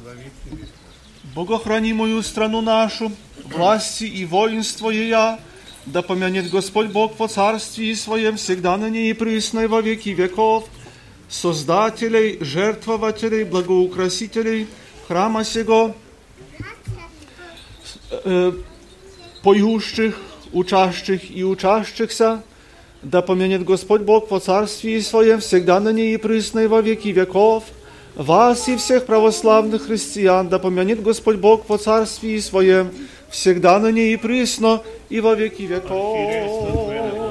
[0.04, 0.68] Во Царстве
[1.36, 3.12] Богохрани мою страну нашу,
[3.44, 5.40] власти и воинство ея,
[5.86, 10.10] да помянет Господь Бог по царстве Своем всегда на ней и присно и во веки
[10.10, 10.66] веков,
[11.28, 14.68] создателей, жертвователей, благоукрасителей
[15.08, 15.96] храма сего,
[18.12, 18.54] э,
[19.44, 20.20] поющих,
[20.52, 22.44] учащих и учащихся,
[23.02, 27.10] да помянет Господь Бог по царстве Своем всегда на ней и присно и во веки
[27.10, 27.66] веков,
[28.16, 32.92] вас и всех православных христиан, да помянет Господь Бог по царстве Своем
[33.30, 37.29] всегда на ней и присно и во веки веков.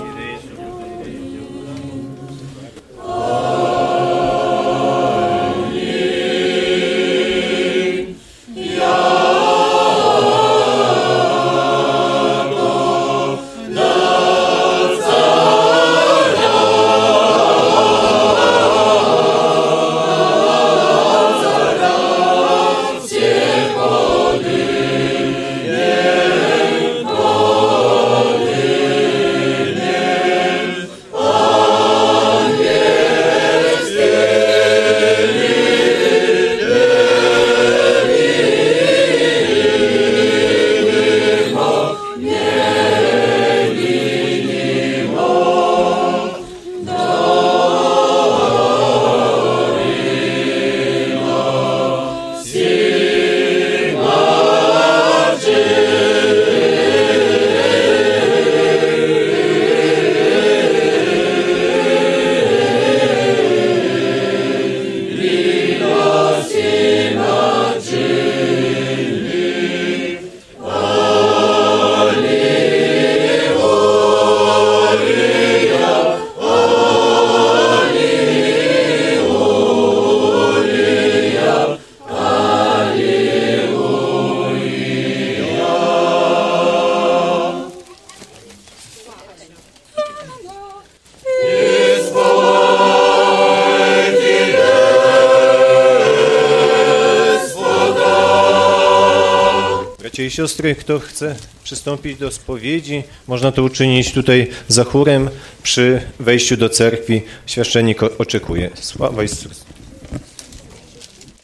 [100.37, 105.29] siostry, kto chce przystąpić do spowiedzi, można to uczynić tutaj za chórem
[105.63, 107.21] przy wejściu do cerkwi.
[107.45, 108.69] Święczennik o- oczekuje.
[108.73, 109.65] Sława Jezusu.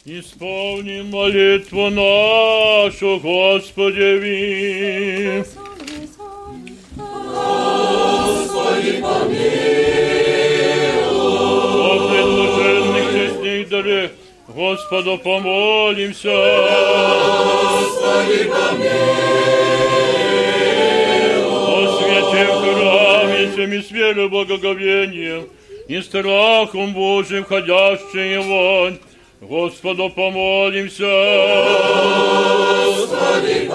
[0.06, 5.44] Исполни молитву нашу, Господи, ви.
[11.12, 14.10] О предложенных честных дарах,
[14.48, 15.53] Господу помолимся.
[21.47, 25.49] О свете в храме, всеми с верой, благоговением
[25.87, 28.99] и страхом Божьим, ходящие вон,
[29.41, 31.03] Господу помолимся.
[32.85, 33.69] Господи,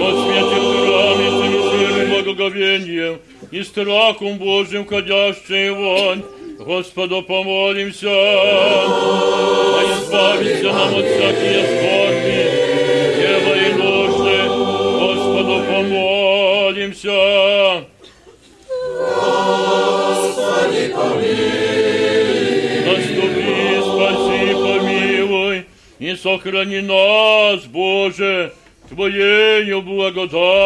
[0.00, 3.18] О свете в храме, всеми с верой, благоговением
[3.50, 6.24] и страхом Божьим, ходящие вон,
[6.58, 8.08] Господу помолимся.
[8.08, 12.03] А избавиться нам от всякие скорби,
[26.44, 28.52] сохрани нас, Боже,
[28.88, 30.58] Твоею благодатью.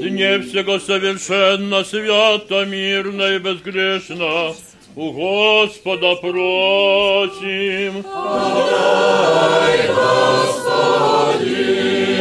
[0.00, 4.54] Дне всего совершенно, свято, мирно и безгрешно,
[4.96, 8.04] у Господа просим.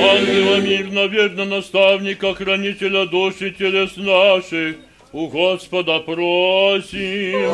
[0.01, 4.77] Ангела мирно, верно наставника, хранителя душ и телес наших,
[5.33, 7.49] Господа просим.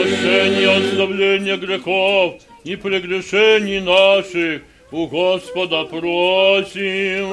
[0.00, 7.28] Прощение, оставление грехов и прегрешений наших, у Господа просим.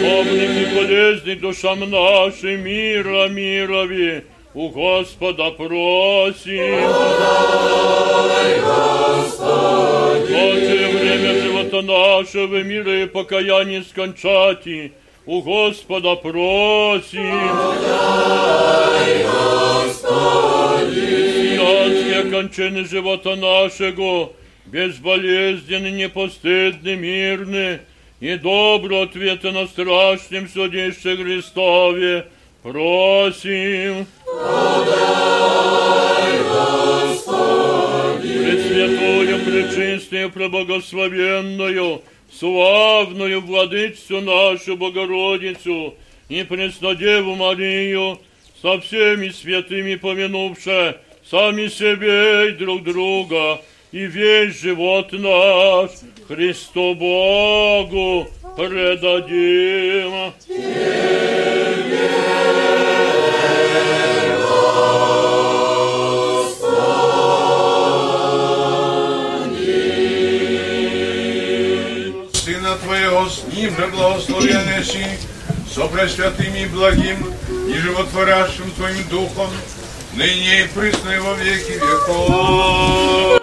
[0.00, 4.22] Помним и болезни душам нашим, мира мирови,
[4.54, 6.84] у Господа просим.
[10.32, 10.99] Отче,
[11.80, 14.92] время живота нашего, мира и покаяния скончати,
[15.26, 17.20] у Господа просим.
[20.92, 24.32] Сиятские кончины живота нашего,
[24.66, 27.80] безболезненны, непостыдны, мирны,
[28.20, 32.26] и добро ответы на страшном судище Христове,
[32.62, 34.06] просим.
[34.26, 35.49] Пресвятую,
[40.28, 42.02] пречистую, преблагословенную,
[42.32, 45.94] славную владычцу нашу Богородицу
[46.28, 48.18] и Преснодеву Марию,
[48.60, 50.96] со всеми святыми помянувши
[51.28, 53.60] сами себе и друг друга,
[53.92, 55.90] и весь живот наш
[56.28, 60.32] Христу Богу предадим.
[60.46, 61.49] Сына
[73.20, 75.18] Твоего с Ним же благословеннейший,
[75.72, 77.34] со пресвятым и благим,
[77.68, 79.50] и животворящим Твоим Духом,
[80.14, 83.40] ныне и присно во веки веков.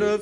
[0.00, 0.18] Мира.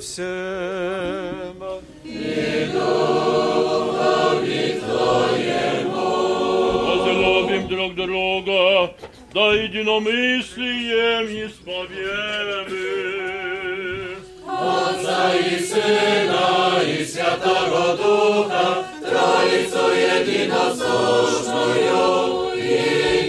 [9.36, 14.18] друга, да единомыслием исповедуем.
[14.48, 22.60] Отца и Сына и Святого Духа, Троицу единосущную и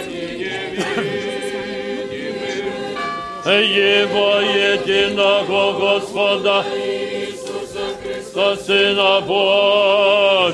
[3.47, 10.53] Его единого Господа Христа, Сына Божия,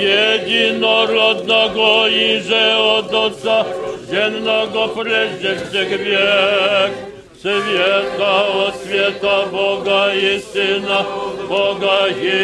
[0.00, 3.64] единородного и же от Отца,
[4.12, 6.92] женного прежде всех век,
[7.40, 11.06] света от света Бога и Сына,
[11.48, 12.38] Бога истина,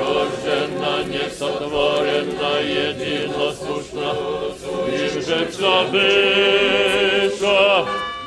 [0.00, 4.10] рождена, несотворена, единосущна,
[4.88, 7.66] им же вся выша,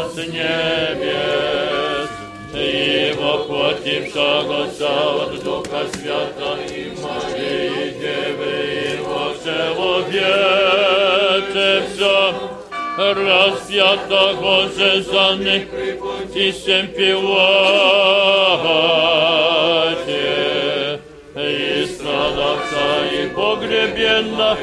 [0.09, 2.09] с небес.
[2.55, 6.72] И воплотившего от Духа Свята и
[7.02, 8.56] Марии Девы
[10.10, 12.16] веце все
[12.97, 15.66] распятого же за них
[16.34, 17.47] и всем пилате.
[21.36, 24.56] И страдавца и погребенна,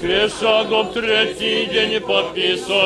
[0.00, 2.84] воскресшего в третий день по Писаниям,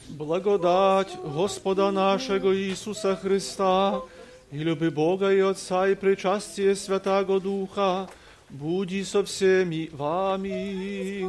[0.09, 4.01] Благодать Господа нашего Иисуса Христа
[4.55, 8.07] и люби Бога и Отца и причастие Святаго Духа
[8.49, 11.25] буди со всеми вами.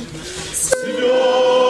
[0.54, 1.61] свят,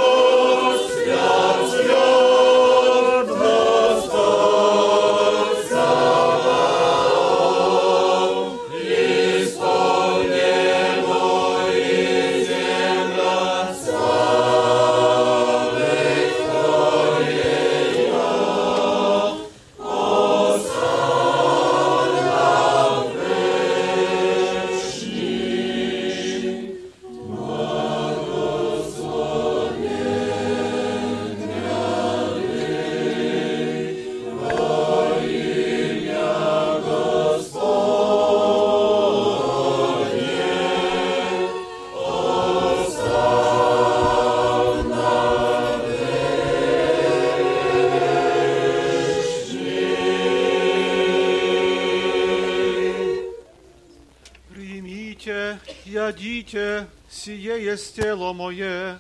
[55.23, 58.99] Примите, ядите, сие есть тело мое,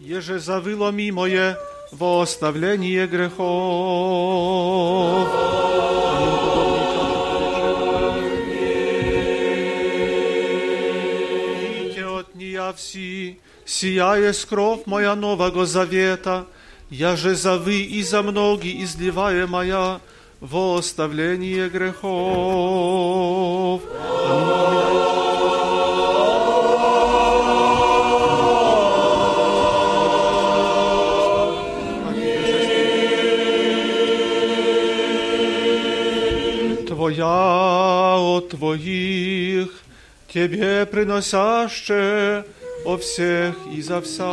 [0.00, 1.56] еже завыло мое
[1.92, 3.38] во оставление грехов.
[11.60, 16.46] Пейте от нея все, сия есть кровь моя нового завета,
[16.90, 20.00] я же за вы и за многие изливая моя
[20.40, 23.14] во оставление грехов.
[37.04, 39.68] Твоя от Твоих,
[40.26, 42.44] Тебе приносяще
[42.86, 44.24] о всех и за вся.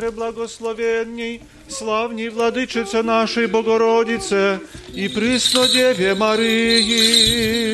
[0.00, 4.60] Преблагословенней, славней владычице нашей Богородице
[4.94, 7.69] и присно Деве Марии.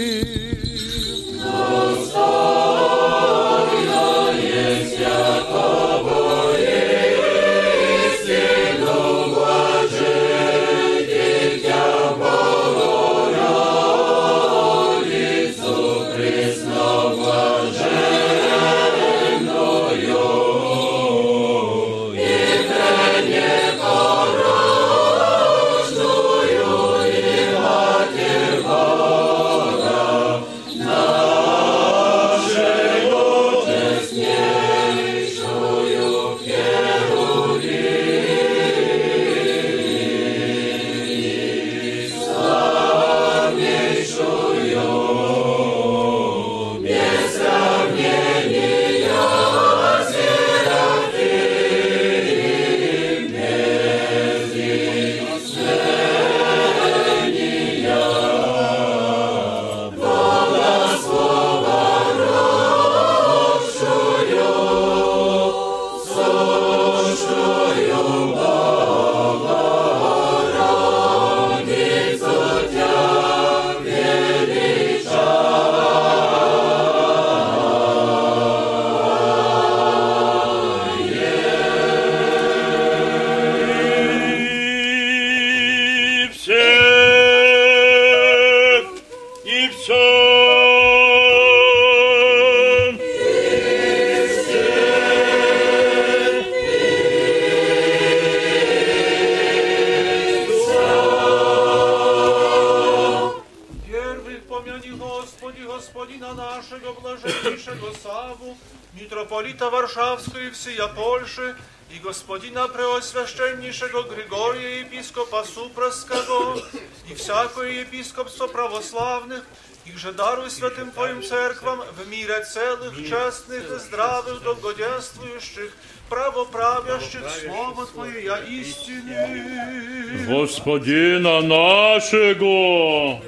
[110.65, 111.55] Варшавского и всея Польши,
[111.93, 116.61] и господина преосвященнейшего Григория, епископа Супроского,
[117.09, 119.43] и всякое епископство православных,
[119.85, 125.73] их же даруй святым Твоим церквам в мире целых, честных, здравых, долгоденствующих,
[126.07, 130.26] правоправящих Слово Твое я истины.
[130.27, 133.19] Господина нашего,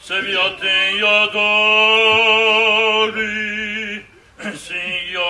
[0.03, 3.23] святые дары
[4.57, 5.21] сия.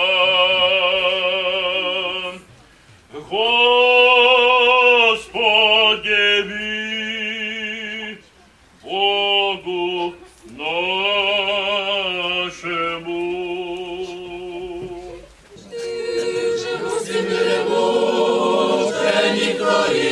[3.12, 4.32] Господи,
[6.48, 8.16] ми,
[8.82, 10.14] Богу
[10.56, 11.14] нашему.
[19.69, 20.09] Мученик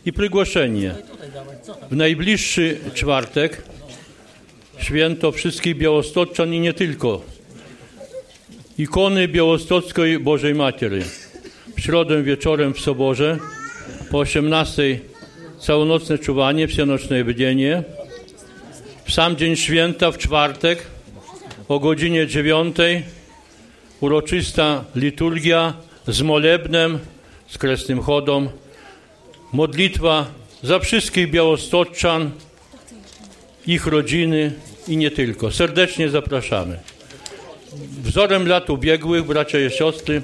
[0.07, 0.95] i przygłoszenie.
[1.91, 3.63] W najbliższy czwartek
[4.79, 7.21] święto wszystkich białostoczan i nie tylko.
[8.79, 11.03] Ikony Białostockiej Bożej Matiery.
[11.77, 13.37] W środę wieczorem w Soborze
[14.11, 14.99] po 18
[15.59, 17.83] całonocne czuwanie, wsianoczne bdzienie.
[19.05, 20.83] W sam dzień święta w czwartek
[21.67, 22.75] o godzinie 9
[23.99, 25.73] uroczysta liturgia
[26.07, 26.99] z molebnem,
[27.47, 28.49] z kresnym chodą,
[29.57, 30.25] modlitwa
[30.63, 32.31] za wszystkich białostoczan,
[33.67, 34.53] ich rodziny
[34.87, 35.51] i nie tylko.
[35.51, 36.79] Serdecznie zapraszamy.
[38.03, 40.21] Wzorem lat ubiegłych, bracia i siostry,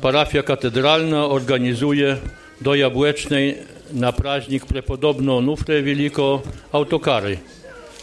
[0.00, 2.16] parafia katedralna organizuje
[2.60, 3.54] do Jabłecznej
[3.92, 6.42] na praźnik prepodobną Onufrę Wielko
[6.72, 7.38] autokary.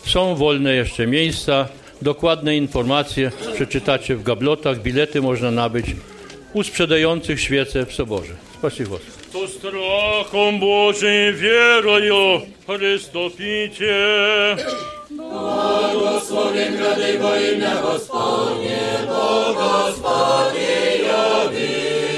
[0.05, 1.67] Są wolne jeszcze miejsca.
[2.01, 4.81] Dokładne informacje przeczytacie w gablotach.
[4.81, 5.85] Bilety można nabyć
[6.53, 8.33] u sprzedających świece w Soborze.
[8.57, 9.20] Spasibo.
[9.32, 13.96] To strachom Bożym wierою Chrystopície.
[15.10, 22.09] Błogosławień grady во имя Господне, Бог Господи, явися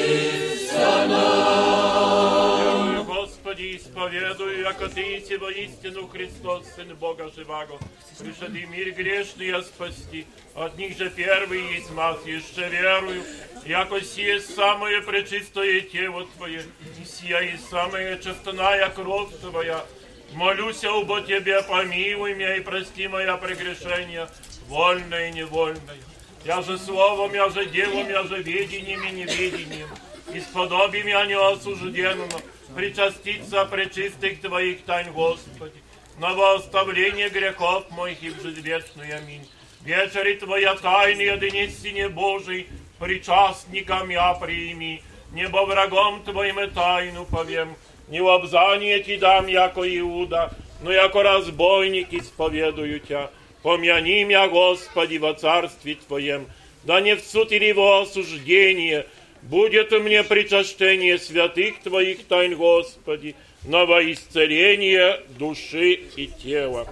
[3.93, 7.77] Исповедую, яко Ты еси воистину Христос, Сын Бога Живаго,
[8.19, 10.25] пришедший мир грешный я спасти.
[10.55, 13.23] От них же первый есть маз, еще верую,
[13.65, 16.63] яко сие самое пречистое тело Твое,
[16.99, 19.85] и сия и самая честная кровь Твоя.
[20.33, 24.27] Молюся обо Тебе, помилуй меня и прости моя прегрешения,
[24.67, 25.97] вольное и невольное.
[26.43, 29.87] Я же словом, я же делом, я же ведением и неведением.
[30.33, 32.41] Исподоби меня неосужденному,
[32.75, 35.81] причаститься пречистых Твоих тайн, Господи,
[36.19, 38.69] на восставление грехов моих и в жизнь.
[38.71, 39.47] Аминь.
[39.83, 42.67] Вечери Твоя тайны, одинистине Божий,
[42.99, 45.01] причастникам я прими,
[45.33, 47.75] небо врагом Твоим и тайну повем,
[48.07, 53.29] не в обзание Ти дам, яко Иуда, но яко разбойник исповедую Тя.
[53.61, 56.47] Помяни меня, Господи, во царстве Твоем,
[56.83, 59.05] да не в суд или во осуждение,
[59.49, 66.87] будет мне причащение святых Твоих тайн, Господи, на во исцеление души и тела.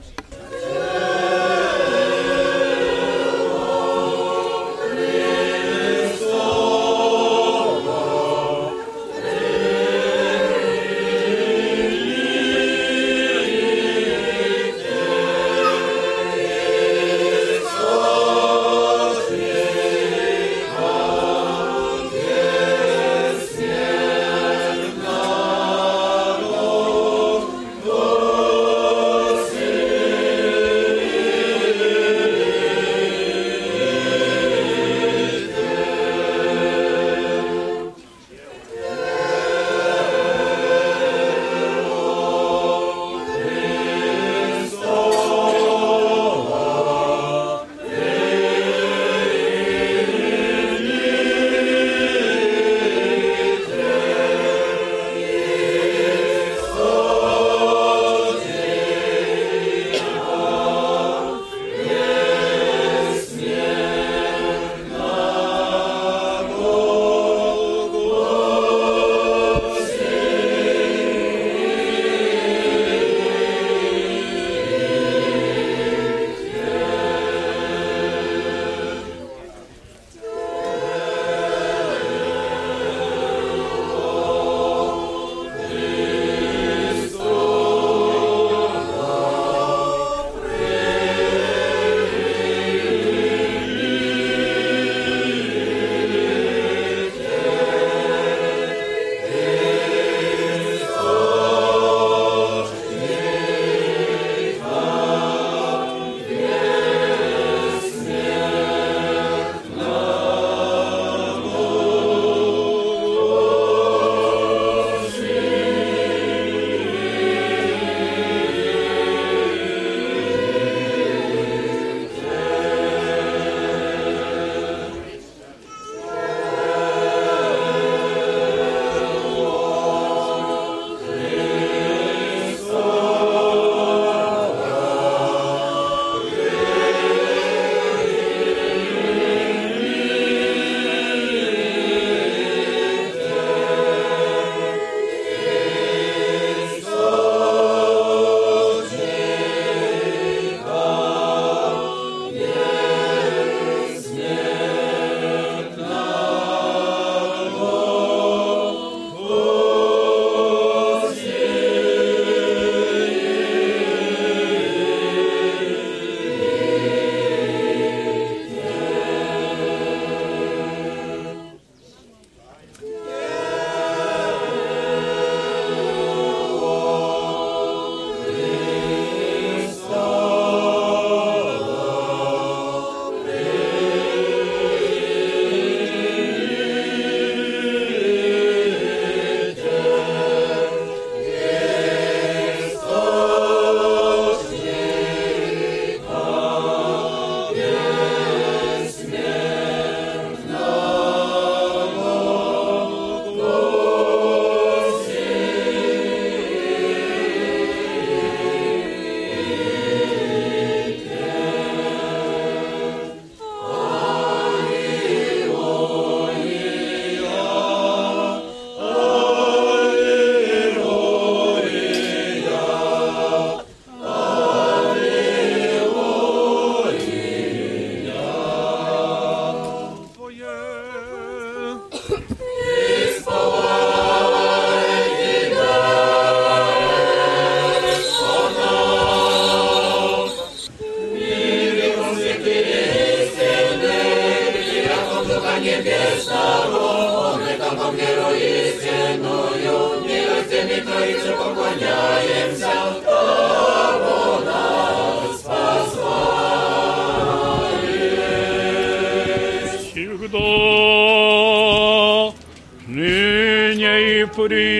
[0.49, 1.10] Господи,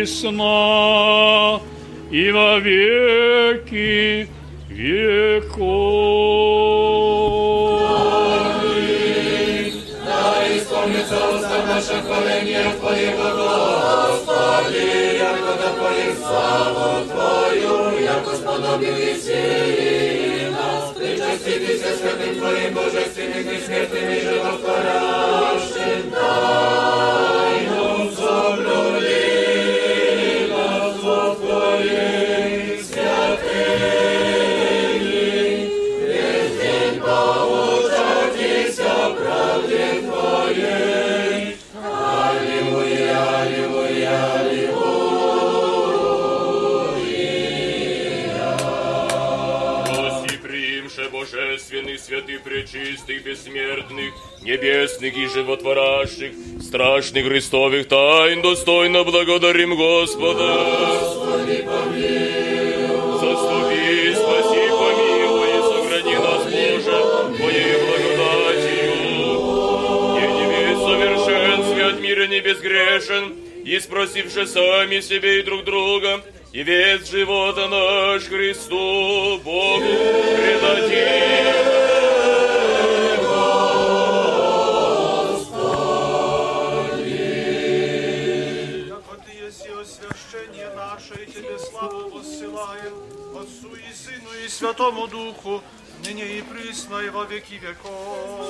[0.01, 0.31] Krishna
[95.43, 95.63] Духу,
[96.05, 98.40] ныне и присно, и во веки веков.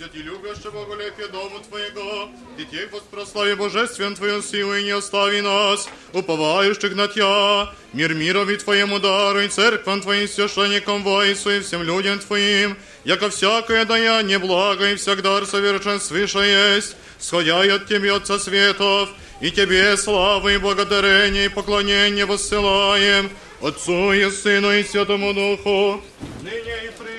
[0.00, 6.94] посвяти любящего Боголепие дому Твоего, детей воспрослави божествен Твою силу и не остави нас, уповающих
[6.96, 13.28] на Тебя, мир мирови Твоему даруй, церквам Твоим священникам воинству и всем людям Твоим, яко
[13.28, 19.10] всякое даяние благо и всегда совершен свыше есть, сходя и от Тебя, Отца Светов,
[19.42, 23.30] и Тебе славы и благодарение и поклонение воссылаем,
[23.60, 26.02] Отцу и Сыну и Святому Духу,
[26.42, 27.09] ныне и присно,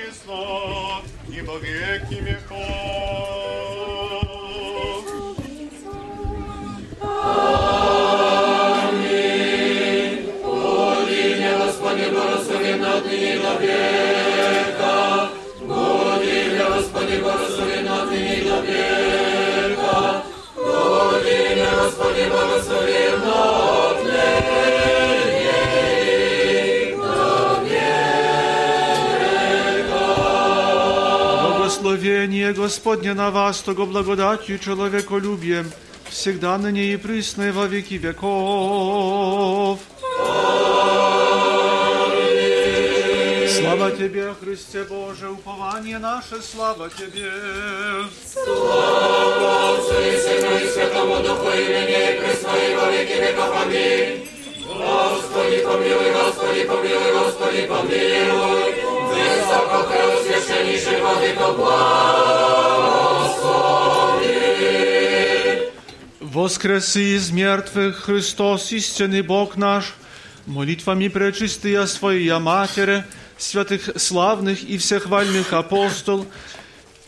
[21.81, 24.57] Господи, благословен отныне
[26.43, 27.97] и до века.
[31.47, 35.71] Благословение Господне на вас, того благодатью человеколюбием,
[36.09, 39.79] всегда ныне и присно, и во веки веков.
[44.02, 47.30] Тебе, Христе Боже, упование наше, слава Тебе.
[48.32, 53.54] Слава Отцу и Сыну и Святому Духу, и ныне и присно, и во веки веков.
[53.62, 54.28] Аминь.
[54.66, 58.74] Господи, помилуй, Господи, помилуй, Господи, помилуй.
[59.06, 61.92] Высоко преосвященнейший Владыко, благослови.
[66.18, 69.94] Воскреси из мертвых Христос, истинный Бог наш,
[70.46, 73.04] молитвами пречистия Своя Матере,
[73.38, 76.26] святых славных и всехвальных апостол,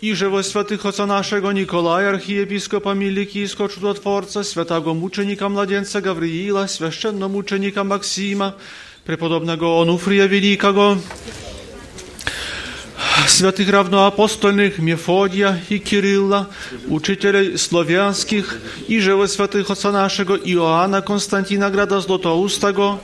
[0.01, 7.85] и же во святых Отца нашего Николая, архиепископа Миликийского чудотворца, святого мученика младенца Гавриила, священномученика
[7.85, 8.57] Максима,
[9.05, 10.99] преподобного Онуфрия Великого,
[13.29, 16.49] святых равноапостольных Мефодия и Кирилла,
[16.89, 18.57] учителей славянских,
[18.89, 23.01] и во святых Отца нашего Иоанна Константина Града Златоустого,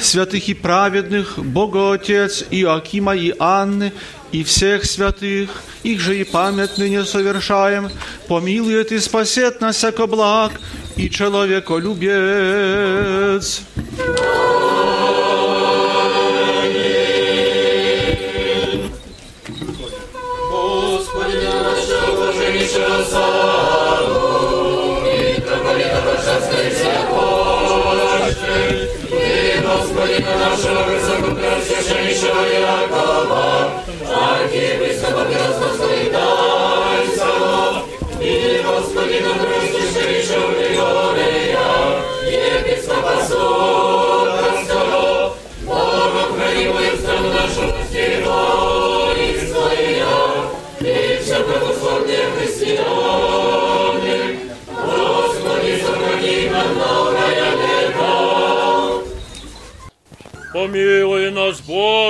[0.00, 3.92] святых и праведных, Бога Отец Иоакима и Анны,
[4.32, 5.50] и всех святых,
[5.82, 7.90] их же и память ныне совершаем,
[8.28, 10.52] помилует и спасет нас всяко благ,
[10.96, 13.60] и человеколюбец.
[13.96, 14.99] Господи,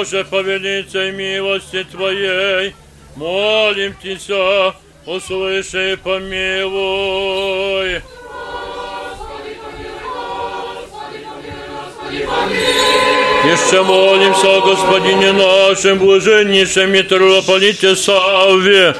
[0.04, 2.74] же по великой милости Твоей,
[3.16, 4.74] молим Тебя,
[5.06, 8.00] услыши и помилуй.
[13.44, 18.94] Еще молимся о Господине нашем, блаженнейшем митрополите Савве,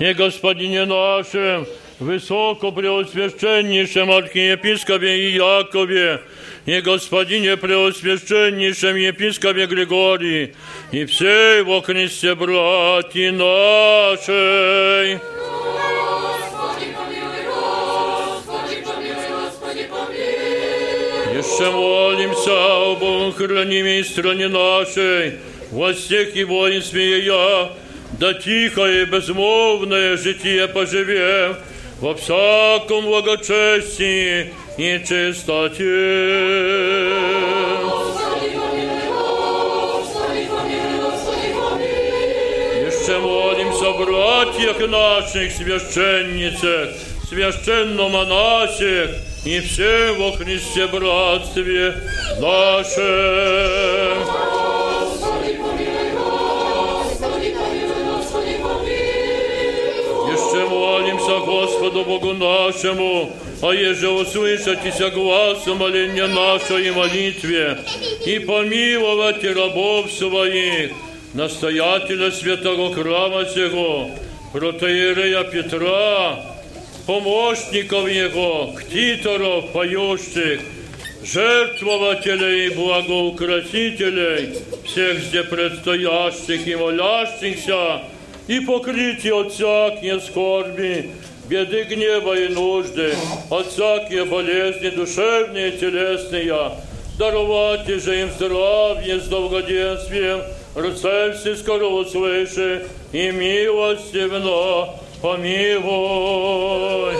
[0.00, 1.64] и Господине нашем,
[2.00, 6.22] высокопреосвященнейшем архиепископе Иакове,
[6.66, 10.54] и Господине Преосвященнейшем епископе Григории,
[10.92, 15.20] и всей во Христе братья нашей.
[21.34, 25.34] Еще молимся об охранимой стране нашей,
[25.70, 27.70] во всех и воинстве ее,
[28.18, 31.56] да тихое и безмолвное житие поживем,
[31.99, 35.83] во всяком благочестии и чистоте.
[42.85, 46.89] Еще молимся о братьях наших, священницах,
[47.27, 49.09] священно-монасях
[49.45, 51.95] и все во Христе братстве
[52.39, 52.99] нашем.
[61.64, 63.32] Господу Богу нашему,
[63.62, 67.78] а еже услышатися глазу моления нашего и молитве,
[68.26, 70.90] и помиловать рабов своих,
[71.32, 74.10] настоятеля святого храма сего,
[74.52, 76.44] протеерея Петра,
[77.06, 80.60] помощников его, ктиторов, поющих,
[81.24, 88.02] жертвователей и благоукрасителей, всех здесь предстоящих и молящихся,
[88.48, 91.10] и покрытие от всякие скорби,
[91.48, 93.14] беды, гнева и нужды,
[93.50, 96.72] от всякие болезни душевные и телесные,
[97.18, 100.42] даровать же им здравие с долгоденствием,
[100.76, 104.90] рцепси скоро услыши, и милостивно
[105.22, 107.14] помилуй.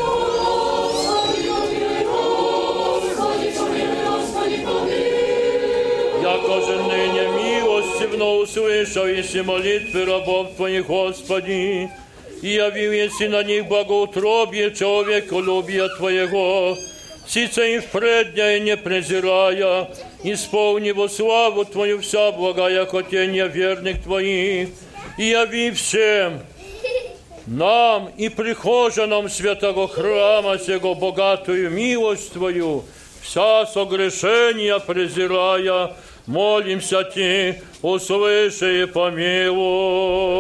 [6.23, 11.91] Яко же ныне милостивно услышал, если молитвы рабов Твоих, Господи,
[12.45, 16.77] и явил, если на них благоутробие человеколюбия Твоего,
[17.27, 19.89] Сица им впредня и не презирая,
[20.23, 24.69] исполни во славу Твою вся благая хотения верных Твоих,
[25.17, 26.41] и яви всем,
[27.47, 32.85] нам и прихожанам святого храма сего богатую милость Твою,
[33.23, 35.95] вся согрешения презирая,
[36.27, 40.35] молимся Ти, услыши и помилуй.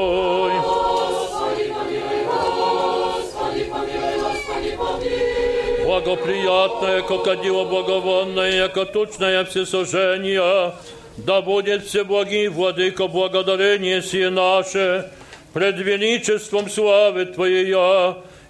[5.94, 10.72] Благоприятное, кокодило благовонное, яко тучное всесожжение,
[11.18, 15.08] да будет все благи, владыка, благодарение сие наше,
[15.52, 17.72] пред величеством славы Твоей,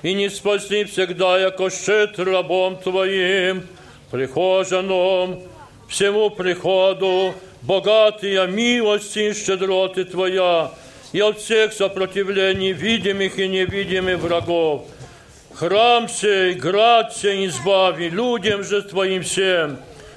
[0.03, 3.67] и не спаси всегда, яко щит рабом Твоим,
[4.11, 5.43] прихожаном,
[5.87, 10.71] всему приходу, богатая милости и щедроты Твоя,
[11.13, 14.87] и от всех сопротивлений видимых и невидимых врагов.
[15.57, 19.77] Храм сей, град сей избави, людям же Твоим всем,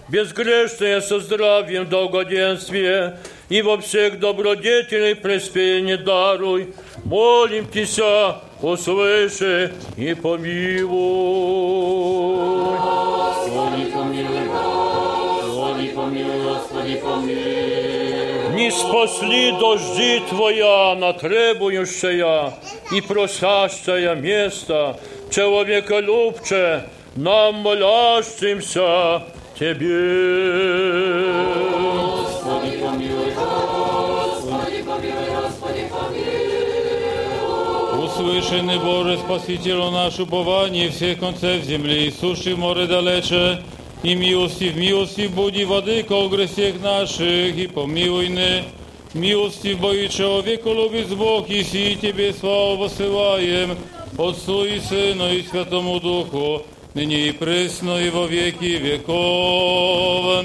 [0.10, 6.74] безгрешное со здравием, долгоденствие, и во всех добродетелей преспение даруй.
[7.06, 10.88] Молим Тися, услыши и помилуй.
[12.78, 14.48] Господи, помилуй,
[15.46, 18.56] Господи, помилуй, Господи, помилуй.
[18.56, 22.54] Не спасли дожди Твоя на требующая
[22.92, 24.98] и просящая место,
[25.31, 26.85] человеколюбче,
[27.17, 29.23] нам молящимся
[29.59, 30.03] Тебе.
[31.83, 36.43] Господи, помилуй, Господи, помилуй, Господи, помилуй.
[38.05, 43.63] Usłyszeny Boże Spasicielu nasz upowanie всех концев земли, и суши море далече,
[44.03, 48.65] и милости в милости буди владыко грехах наших, и помилуй не.
[49.15, 53.77] Милости в Боги человеку любит Бог, и си Тебе славу посылаем,
[54.19, 56.63] Отцу и Сыну и Святому Духу,
[56.95, 60.45] ныне и пресно, и во веки веков.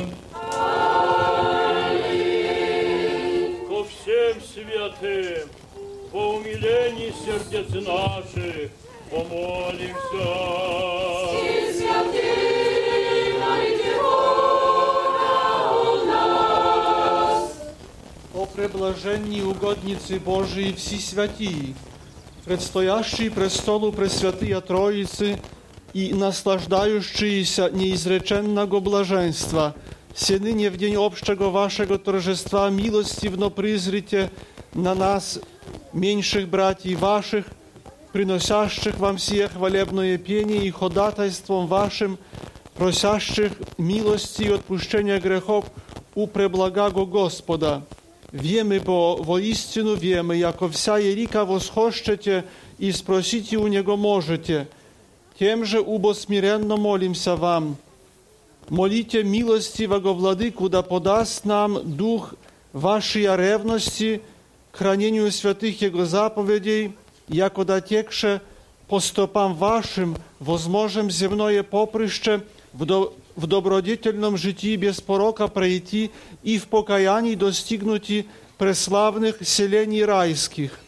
[3.67, 5.49] ко всем святым,
[6.11, 8.71] по умилении сердец наших,
[9.09, 9.97] помолимся.
[18.33, 21.73] О преблаженні угодниці Божії всі святі,
[22.45, 25.39] предстоящий престолу Пресвятия Троицы
[25.93, 29.75] и наслаждающиеся неизреченного блаженства,
[30.13, 34.31] все ныне в день общего вашего торжества милостивно призрите
[34.73, 35.39] на нас,
[35.93, 37.45] меньших братьев ваших,
[38.13, 42.17] приносящих вам сие хвалебное пение и ходатайством вашим,
[42.75, 45.65] просящих милости и отпущения грехов
[46.15, 47.83] у преблагаго Господа.
[48.32, 52.44] Wiemy, bo woistinu wiemy, jako wsia Jerika восхощете
[52.78, 54.66] и спросите у Него можете.
[55.38, 57.76] Тем же убо смиренно молимся вам.
[58.68, 62.34] Молите милостивого Владыку, да подаст нам дух
[62.72, 64.22] вашей ревности
[64.70, 66.94] к хранению святых Его заповедей,
[67.28, 68.40] яко дотекше
[68.88, 72.42] по стопам вашим возможем земное поприще
[72.72, 76.10] в, до, в добродетельном житии без порока пройти
[76.42, 78.26] и в покаянии достигнути
[78.58, 80.78] преславных селений райских,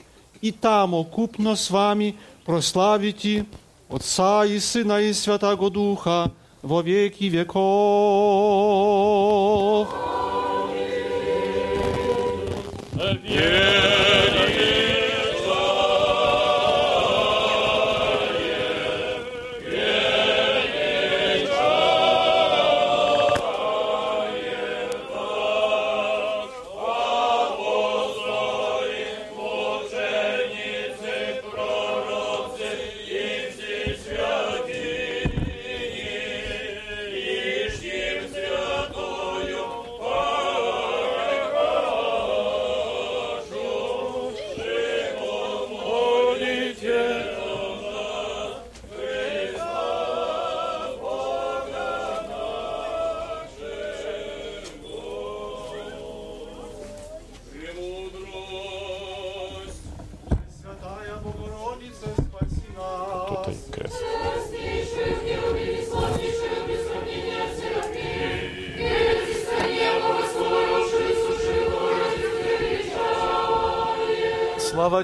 [0.40, 3.46] и там окупно с вами прославите
[3.88, 7.54] Отца и Сына и Святого Духа во веки веков.
[12.94, 14.23] Святая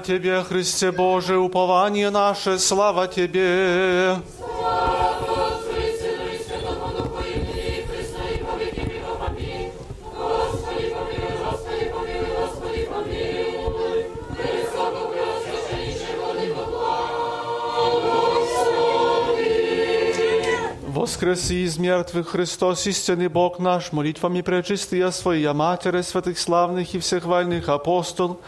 [0.00, 4.16] Тебе, Христе Боже, упование наше, слава Тебе.
[20.88, 27.68] Воскреси из мертвых Христос, истинный Бог наш, молитвами пречистия Своя Матери, святых славных и всехвальных
[27.68, 28.40] апостол,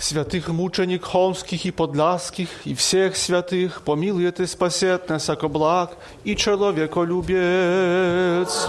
[0.00, 6.34] святых мученик холмских и подляских, и всех святых, помилует и спасет нас, ако благ и
[6.34, 8.66] человеколюбец.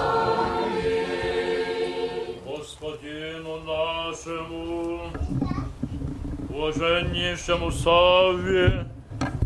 [2.45, 5.09] Господину нашему,
[6.49, 8.85] блаженнейшему Савве,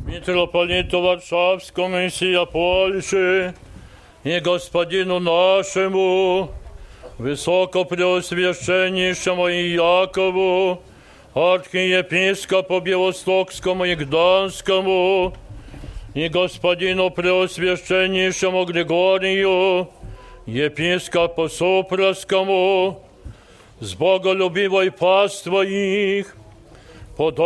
[0.08, 3.54] митрополиту Варшавскому и сия Польши,
[4.24, 6.50] и господину нашему,
[7.20, 10.82] высокопреосвященнейшему Иакову,
[11.36, 15.34] архиепископу Белостокскому и Гданскому,
[16.14, 19.90] и господину преосвященнейшему Григорию,
[20.46, 23.04] епископу Супраскому,
[23.82, 26.38] с боголюбивой паствой их,
[27.18, 27.44] подашь,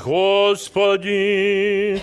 [0.00, 2.00] Господи,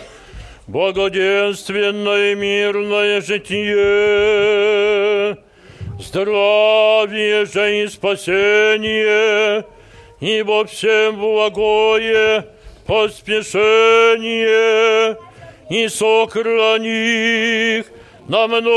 [0.65, 3.75] благоденственное мирное житие,
[5.99, 9.65] здравие же и спасение,
[10.19, 12.47] и во всем благое
[12.85, 15.17] поспешение,
[15.69, 17.85] и сохрани их
[18.27, 18.67] на многое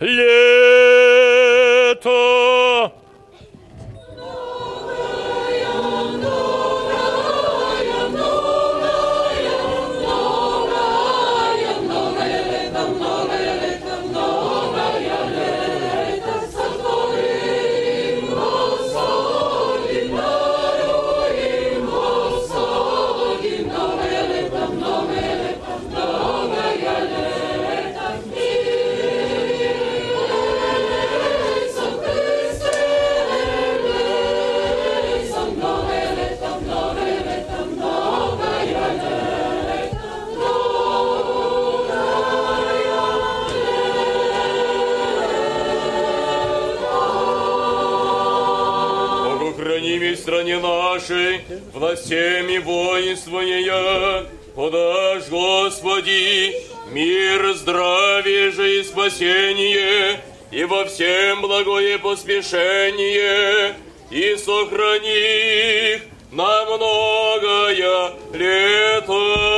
[0.00, 1.29] лето.
[51.80, 56.54] Нашей, властями воинствуя, подашь, Господи,
[56.92, 60.20] мир, здравие же и спасение,
[60.50, 63.74] и во всем благое поспешение,
[64.10, 66.02] и сохрани их
[66.32, 69.49] на многое лето.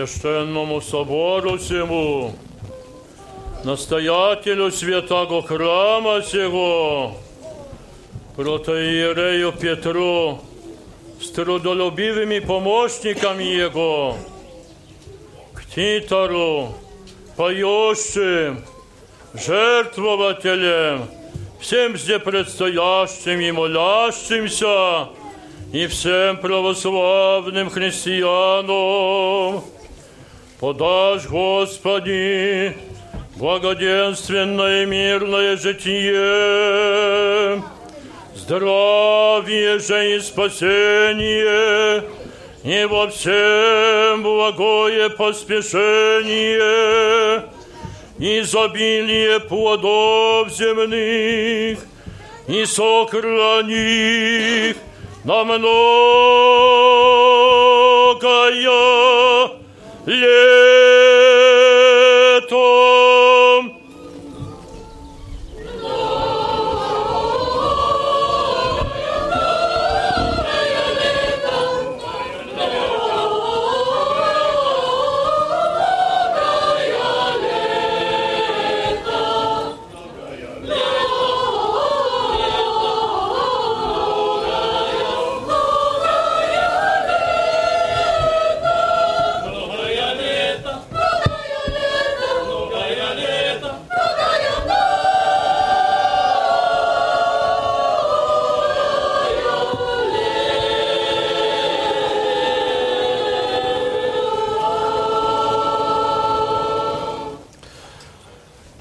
[0.00, 2.32] Пресвященному собору всему,
[3.64, 7.16] настоятелю святого храма сего,
[8.34, 10.40] протоиерею Петру,
[11.20, 14.16] с трудолюбивыми помощниками его,
[15.52, 16.74] к титору,
[17.36, 18.64] поющим,
[19.34, 21.10] жертвователям,
[21.60, 25.10] всем здесь предстоящим и молящимся,
[25.74, 29.62] и всем православным христианам.
[30.60, 32.76] Подашь, Господи,
[33.36, 37.62] благоденственное мирное житие,
[38.34, 42.04] здравие же и спасение,
[42.62, 45.72] и во всем благое поспешение,
[48.18, 51.78] изобилие плодов земных,
[52.48, 54.74] и сохрани
[55.24, 55.70] на многое
[60.06, 61.19] Yeah.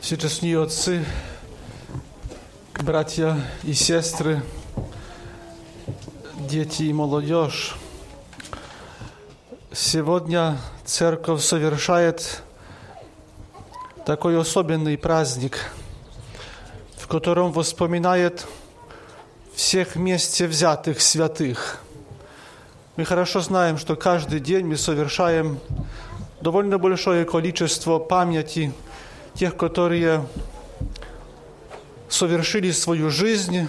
[0.09, 1.05] Всечестные отцы,
[2.81, 4.41] братья и сестры,
[6.35, 7.75] дети и молодежь.
[9.71, 12.41] Сегодня церковь совершает
[14.03, 15.59] такой особенный праздник,
[16.97, 18.47] в котором воспоминает
[19.53, 21.83] всех вместе взятых святых.
[22.95, 25.59] Мы хорошо знаем, что каждый день мы совершаем
[26.41, 28.73] довольно большое количество памяти
[29.33, 30.25] тех, которые
[32.09, 33.67] совершили свою жизнь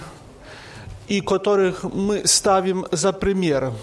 [1.07, 3.73] и которых мы ставим за пример.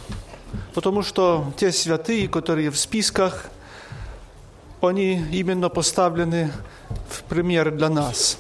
[0.74, 3.46] Потому что те святые, которые в списках,
[4.80, 6.52] они именно поставлены
[7.08, 8.38] в пример для нас.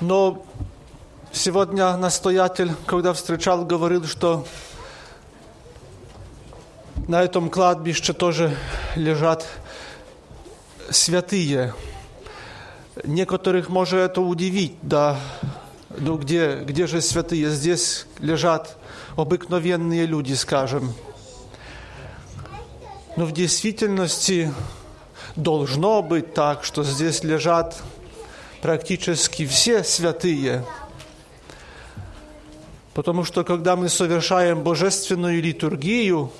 [0.00, 0.44] Но
[1.32, 4.46] сегодня настоятель, когда встречал, говорил, что
[7.08, 8.56] на этом кладбище тоже
[8.94, 9.46] лежат
[10.90, 11.74] святые.
[13.04, 15.18] Некоторых может это удивить, да,
[15.98, 17.50] ну где, где же святые?
[17.50, 18.76] Здесь лежат
[19.16, 20.92] обыкновенные люди, скажем.
[23.16, 24.52] Но в действительности
[25.36, 27.82] должно быть так, что здесь лежат
[28.60, 30.64] практически все святые.
[32.92, 36.32] Потому что когда мы совершаем божественную литургию,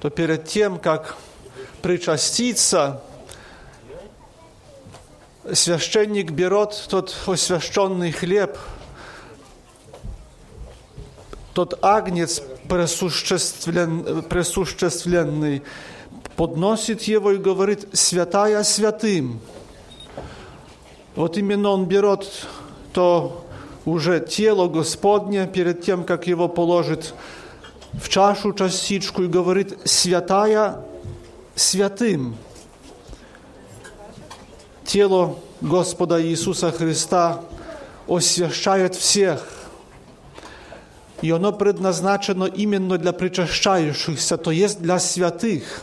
[0.00, 1.16] то перед тем, как
[1.82, 3.02] причаститься,
[5.52, 8.56] священник берет тот освященный хлеб,
[11.52, 15.62] тот агнец пресуществлен, пресуществленный,
[16.36, 19.40] подносит его и говорит, святая святым.
[21.14, 22.28] Вот именно он берет
[22.92, 23.44] то
[23.84, 27.14] уже тело Господне перед тем, как его положит
[27.92, 30.80] в чашу частичку и говорит, святая
[31.54, 32.36] святым
[34.84, 37.40] тело Господа Иисуса Христа
[38.06, 39.46] освящает всех.
[41.22, 45.82] И оно предназначено именно для причащающихся, то есть для святых.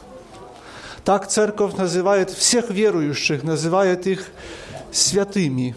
[1.03, 4.27] Так церковь называет всех верующих, называет их
[4.91, 5.75] святыми.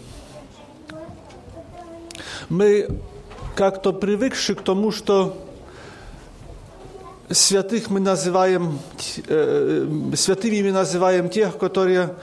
[2.47, 2.87] Мы
[3.55, 5.35] как-то привыкши к тому, что
[7.31, 8.77] святых мы называем,
[9.27, 12.15] э, святыми мы называем тех, которые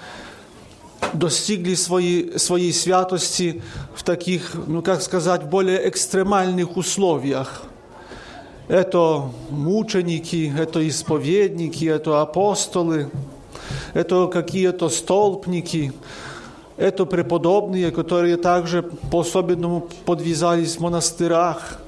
[1.12, 3.62] достигли своей, своей святости
[3.95, 7.62] в таких, ну как сказать, более экстремальных условиях.
[8.69, 13.11] Это мученики, это исповедники, это апостолы,
[13.93, 15.93] это какие-то столпники,
[16.77, 21.79] это преподобные, которые также по-особенному подвязались в монастырях.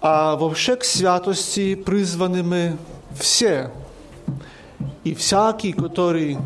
[0.00, 2.76] А вообще к святости призваны мы
[3.18, 3.70] все.
[5.04, 6.38] И всякий, который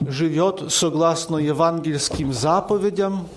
[0.00, 3.28] живет согласно евангельским заповедям,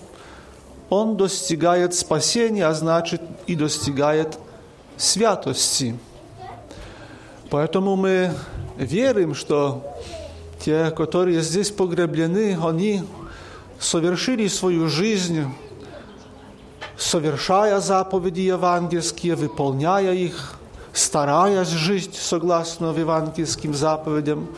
[0.90, 4.38] он достигает спасения, а значит и достигает
[4.98, 5.98] святости.
[7.50, 8.32] Поэтому мы
[8.78, 9.84] верим, что
[10.60, 13.04] те, которые здесь погреблены, они
[13.80, 15.46] совершили свою жизнь,
[16.98, 20.60] совершая заповеди евангельские, выполняя их,
[20.92, 24.50] стараясь жить согласно евангельским заповедям,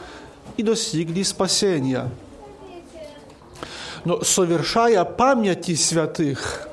[0.57, 2.10] и достигли спасения.
[4.03, 6.68] Но совершая памяти святых,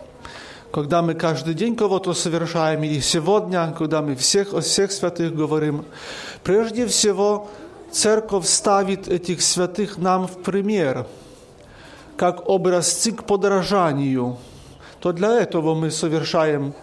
[0.73, 5.85] когда мы каждый день кого-то совершаем, или сегодня, когда мы всех, о всех святых говорим,
[6.43, 7.49] прежде всего
[7.91, 11.07] церковь ставит этих святых нам в пример,
[12.17, 14.39] как образцы к подражанию.
[15.01, 16.75] То для этого мы совершаем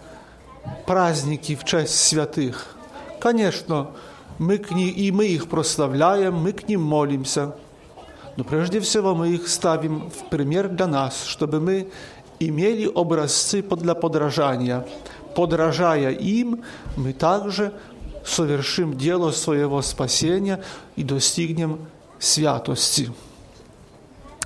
[0.86, 2.76] праздники в честь святых.
[3.20, 3.90] Конечно,
[4.38, 7.56] мы к ним, и мы их прославляем, мы к ним молимся.
[8.36, 11.90] Но прежде всего мы их ставим в пример для нас, чтобы мы
[12.38, 14.86] имели образцы для подражания.
[15.34, 16.62] Подражая им,
[16.96, 17.72] мы также
[18.24, 20.62] совершим дело своего спасения
[20.96, 21.86] и достигнем
[22.18, 23.10] святости.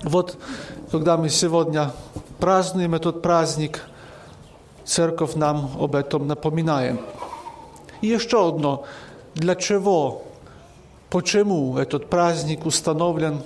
[0.03, 0.37] Вот,
[0.91, 1.91] когда мы сегодня
[2.39, 3.83] празднуем этот праздник,
[4.83, 6.99] церковь нам об этом напоминает.
[8.01, 8.85] И еще одно.
[9.35, 10.23] Для чего,
[11.09, 13.41] почему этот праздник установлен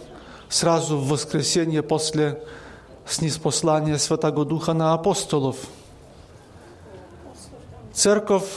[0.49, 2.41] сразу в воскресенье после
[3.07, 5.57] снизпослания Святого Духа на апостолов?
[7.93, 8.49] Церковь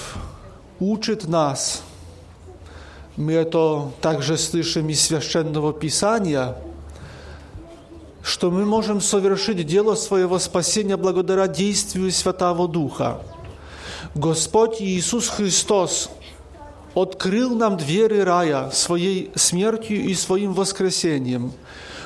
[0.80, 1.82] учит нас,
[3.16, 6.56] мы это также слышим из Священного Писания,
[8.22, 13.20] что мы можем совершить дело своего спасения благодаря действию Святого Духа.
[14.14, 16.10] Господь Иисус Христос
[16.94, 21.52] открыл нам двери рая своей смертью и своим воскресением.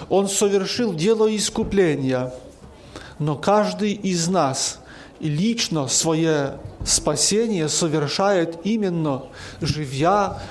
[0.09, 2.33] Он совершил дело искупления.
[3.19, 4.81] Но каждый из нас
[5.21, 9.25] лично свое спасение совершает именно
[9.61, 10.43] живя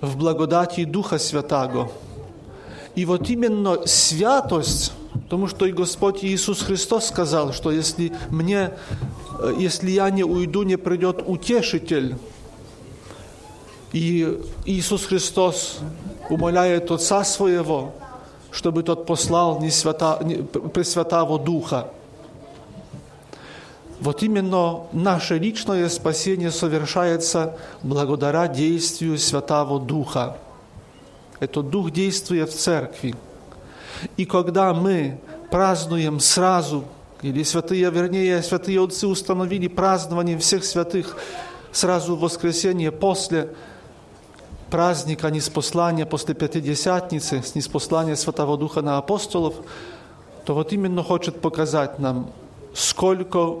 [0.00, 1.90] в благодати Духа Святаго.
[2.94, 8.72] И вот именно святость, потому что и Господь Иисус Христос сказал, что если мне,
[9.58, 12.16] если я не уйду, не придет утешитель.
[13.92, 15.78] И Иисус Христос
[16.30, 17.92] умоляет Отца Своего,
[18.50, 21.88] чтобы Тот послал не свята, не, Пресвятого Духа.
[24.00, 30.38] Вот именно наше личное спасение совершается благодаря действию Святого Духа.
[31.38, 33.14] Этот Дух действует в церкви.
[34.16, 35.20] И когда мы
[35.50, 36.84] празднуем сразу,
[37.20, 41.16] или святые, вернее, святые отцы установили празднование всех святых
[41.70, 43.50] сразу в воскресенье после
[44.72, 49.54] праздника Неспослания, после Пятидесятницы, с Неспослания Святого Духа на апостолов,
[50.46, 52.30] то вот именно хочет показать нам,
[52.74, 53.58] сколько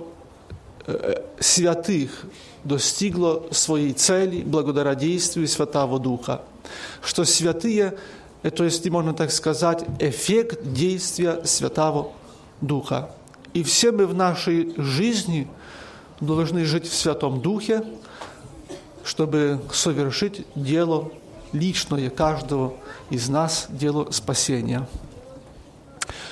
[1.38, 2.24] святых
[2.64, 6.40] достигло своей цели благодаря действию Святого Духа.
[7.02, 7.98] Что святые–
[8.42, 12.12] это, если можно так сказать, эффект действия Святого
[12.62, 13.10] Духа.
[13.52, 15.46] И все мы в нашей жизни
[16.20, 17.84] должны жить в Святом Духе,
[19.04, 21.10] чтобы совершить дело
[21.52, 22.74] личное каждого
[23.10, 24.86] из нас, дело спасения.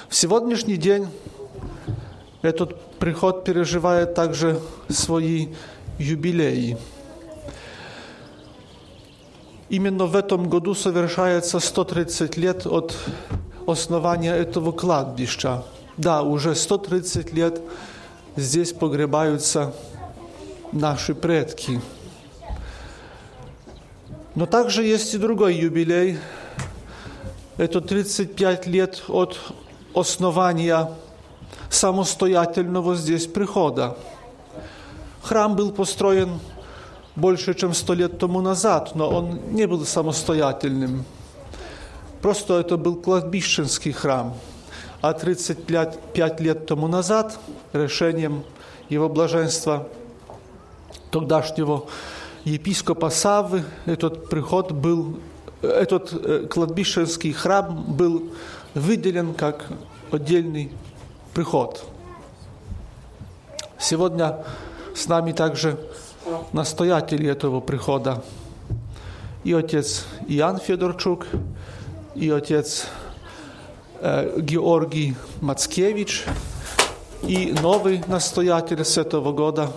[0.09, 1.09] В сегодняшний день
[2.43, 5.49] этот приход переживает также свои
[5.99, 6.79] юбилеи.
[9.69, 12.97] Именно в этом году совершается 130 лет от
[13.67, 15.63] основания этого кладбища.
[15.97, 17.61] Да, уже 130 лет
[18.37, 19.73] здесь погребаются
[20.73, 21.81] наши предки.
[24.41, 26.19] Но также есть и другой юбилей.
[27.59, 29.39] Это 35 лет от
[29.95, 30.93] основания
[31.69, 33.99] самостоятельного здесь прихода.
[35.21, 36.41] Храм был построен
[37.17, 41.05] больше, чем сто лет тому назад, но он не был самостоятельным.
[42.23, 44.35] Просто это был кладбищенский храм.
[45.03, 47.39] А 35 лет тому назад
[47.75, 48.45] решением
[48.89, 49.87] его блаженства
[51.11, 51.85] тогдашнего
[52.51, 55.21] епископа Саввы этот приход был,
[55.63, 58.31] этот кладбищенский храм был
[58.75, 59.67] выделен как
[60.11, 60.73] отдельный
[61.35, 61.85] приход.
[63.79, 64.45] Сегодня
[64.95, 65.79] с нами также
[66.53, 68.23] настоятели этого прихода.
[69.45, 71.27] И отец Иоанн Федорчук,
[72.15, 72.87] и отец
[74.01, 76.27] э, Георгий Мацкевич,
[77.23, 79.71] и новый настоятель с этого года,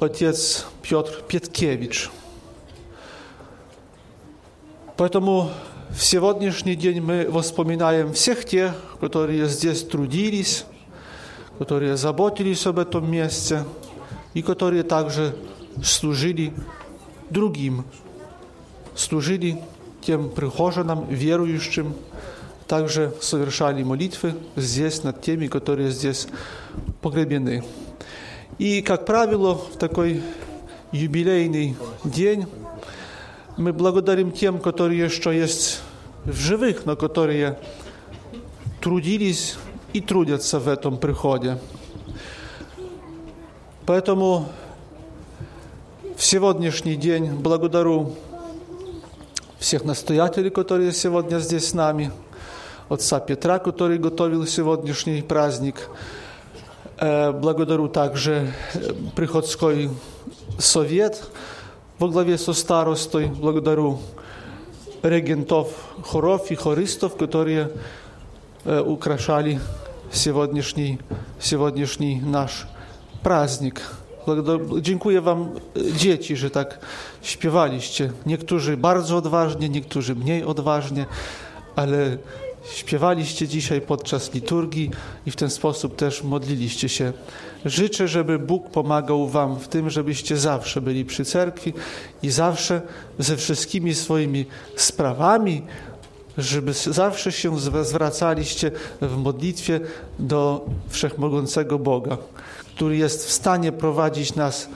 [0.00, 2.10] отец Петр Петкевич.
[4.96, 5.50] Поэтому
[5.90, 10.64] в сегодняшний день мы воспоминаем всех тех, которые здесь трудились,
[11.58, 13.64] которые заботились об этом месте
[14.34, 15.36] и которые также
[15.82, 16.52] служили
[17.30, 17.84] другим
[18.98, 19.58] служили
[20.00, 21.94] тем прихожанам, верующим,
[22.66, 26.28] также совершали молитвы здесь над теми, которые здесь
[27.00, 27.64] погребены.
[28.58, 30.20] И, как правило, в такой
[30.90, 32.46] юбилейный день
[33.56, 35.80] мы благодарим тем, которые еще есть
[36.24, 37.58] в живых, но которые
[38.80, 39.56] трудились
[39.92, 41.58] и трудятся в этом приходе.
[43.86, 44.48] Поэтому
[46.16, 48.16] в сегодняшний день благодарю
[49.60, 52.10] всех настоятелей, которые сегодня здесь с нами,
[52.88, 55.88] отца Петра, который готовил сегодняшний праздник.
[56.97, 59.89] Э, Благодарю также э, приходской
[60.59, 61.23] совет
[61.99, 63.25] во главе со старостой.
[63.25, 63.99] Благодарю
[65.03, 65.67] регентов
[66.03, 67.69] хоров и хористов, которые
[68.65, 69.59] э, украшали
[70.11, 70.99] сегодняшний,
[71.39, 72.67] сегодняшний наш
[73.23, 73.81] праздник.
[74.25, 76.79] Благодар- Dziękuję Wam, e, dzieci, że tak
[77.21, 78.11] śpiewaliście.
[78.25, 81.05] Niektórzy bardzo odważnie, niektórzy mniej odważnie,
[81.75, 82.17] ale
[82.74, 84.90] śpiewaliście dzisiaj podczas liturgii
[85.26, 87.12] i w ten sposób też modliliście się.
[87.64, 91.72] Życzę, żeby Bóg pomagał Wam w tym, żebyście zawsze byli przy cerkwi
[92.22, 92.82] i zawsze
[93.18, 94.46] ze wszystkimi swoimi
[94.76, 95.62] sprawami,
[96.38, 98.70] żeby zawsze się zw- zwracaliście
[99.00, 99.80] w modlitwie
[100.18, 102.16] do Wszechmogącego Boga,
[102.74, 104.68] który jest w stanie prowadzić nas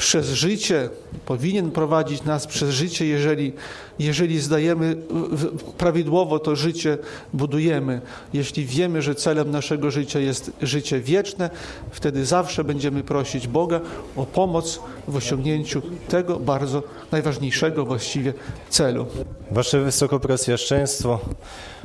[0.00, 0.88] przez życie,
[1.26, 3.52] powinien prowadzić nas przez życie, jeżeli,
[3.98, 4.96] jeżeli zdajemy
[5.78, 6.98] prawidłowo to życie
[7.32, 8.00] budujemy.
[8.32, 11.50] Jeśli wiemy, że celem naszego życia jest życie wieczne,
[11.90, 13.80] wtedy zawsze będziemy prosić Boga
[14.16, 16.82] o pomoc w osiągnięciu tego bardzo
[17.12, 18.34] najważniejszego właściwie
[18.70, 19.06] celu.
[19.50, 21.20] Wasze Wysokopresjaszczeństwo,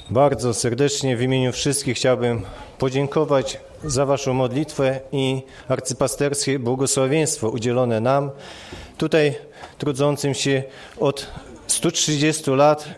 [0.09, 2.41] bardzo serdecznie w imieniu wszystkich chciałbym
[2.77, 8.31] podziękować za Waszą modlitwę i arcypasterskie błogosławieństwo udzielone nam,
[8.97, 9.35] tutaj
[9.77, 10.63] trudzącym się
[10.99, 11.27] od
[11.67, 12.89] 130 lat.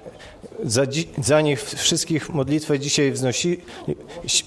[0.63, 0.84] Za,
[1.17, 3.61] za nich wszystkich modlitwę dzisiaj wznosi,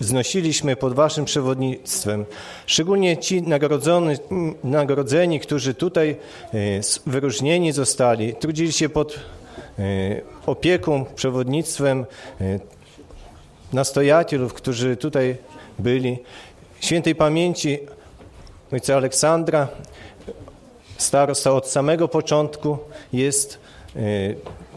[0.01, 2.25] wznosiliśmy pod Waszym przewodnictwem.
[2.67, 4.19] Szczególnie ci nagrodzony,
[4.65, 6.57] nagrodzeni, którzy tutaj e,
[7.07, 9.19] wyróżnieni zostali, trudzili się pod
[10.47, 12.07] opieką, przewodnictwem
[12.41, 12.61] e,
[13.73, 15.37] nastojatelów, którzy tutaj
[15.79, 16.19] byli.
[16.81, 17.79] Świętej pamięci
[18.73, 19.69] ojca Aleksandra,
[20.99, 22.79] starosta od samego początku
[23.13, 23.59] jest
[23.97, 24.01] e,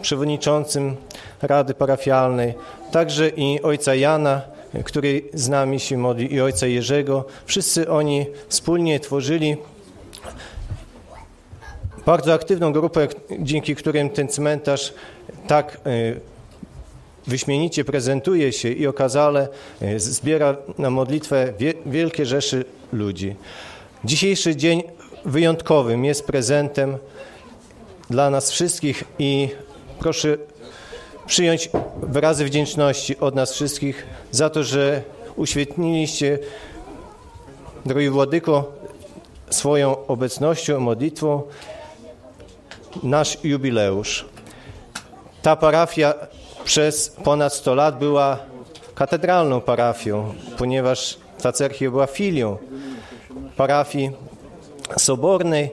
[0.02, 0.96] przewodniczącym
[1.42, 2.54] Rady Parafialnej,
[2.92, 4.42] także i ojca Jana,
[4.74, 7.26] e, który z nami się modli, i ojca Jerzego.
[7.46, 9.58] Wszyscy oni wspólnie tworzyli
[12.06, 13.08] bardzo aktywną grupę,
[13.40, 14.94] dzięki którym ten cmentarz
[15.48, 15.90] tak e,
[17.28, 19.48] wyśmienicie prezentuje się i okazale
[19.82, 23.36] e, zbiera na modlitwę wie- wielkie rzeszy ludzi.
[24.04, 24.84] Dzisiejszy dzień
[25.26, 26.98] wyjątkowym jest prezentem
[28.10, 29.50] dla nas wszystkich i
[30.00, 30.38] proszę
[31.26, 31.70] przyjąć
[32.04, 35.02] wyrazy wdzięczności od nas wszystkich za to, że
[35.36, 36.40] uświetniliście,
[37.86, 38.72] drogi Władyko,
[39.50, 41.42] swoją obecnością, modlitwą
[43.04, 44.26] nasz jubileusz.
[45.42, 46.14] Ta parafia
[46.64, 48.38] przez ponad 100 lat była
[48.96, 52.58] katedralną parafią, ponieważ ta cerkiew była filią
[53.58, 54.12] parafii
[54.98, 55.72] sobornej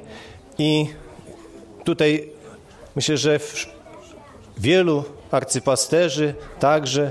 [0.58, 0.88] i
[1.84, 2.28] tutaj
[2.96, 3.40] myślę, że
[4.58, 7.10] wielu arcypasterzy także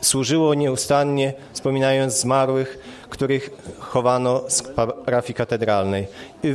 [0.00, 2.78] służyło nieustannie, wspominając zmarłych,
[3.10, 4.62] których chowano z
[5.06, 6.06] parafii katedralnej.
[6.42, 6.54] I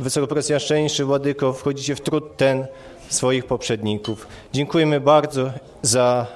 [0.00, 2.66] Wysokopresjaśniejszy Władyko, wchodzicie w trud ten
[3.08, 4.26] swoich poprzedników.
[4.52, 5.50] Dziękujemy bardzo
[5.82, 6.26] za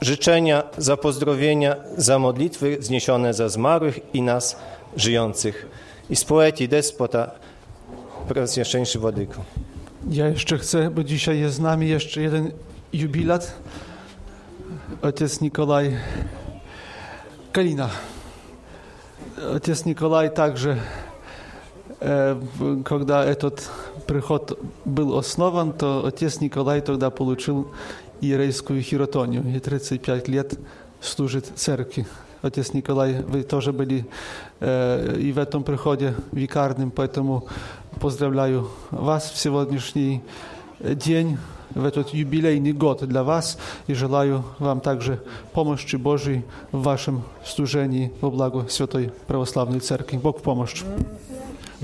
[0.00, 4.56] życzenia, za pozdrowienia, za modlitwy wzniesione za zmarłych i nas
[4.96, 5.66] żyjących.
[6.10, 7.30] I z poeci, despota,
[8.56, 9.44] Najświętszy Władyko.
[10.10, 12.52] Ja jeszcze chcę, bo dzisiaj jest z nami jeszcze jeden
[12.92, 13.52] jubilat.
[15.02, 15.96] Ojciec Nikolaj
[17.52, 17.88] Kalina.
[19.52, 20.76] Ojciec Nikolaj także
[22.84, 23.70] когда этот
[24.06, 27.68] приход был основан, то отец Николай тогда получил
[28.20, 30.58] иерейскую хиротонию и 35 лет
[31.00, 32.06] служит церкви.
[32.42, 34.06] Отец Николай, вы тоже были
[34.60, 37.46] э, и в этом приходе викарным, поэтому
[38.00, 40.22] поздравляю вас в сегодняшний
[40.80, 41.38] день,
[41.70, 45.20] в этот юбилейный год для вас и желаю вам также
[45.52, 50.18] помощи Божьей в вашем служении во благо Святой Православной Церкви.
[50.18, 50.84] Бог в помощь.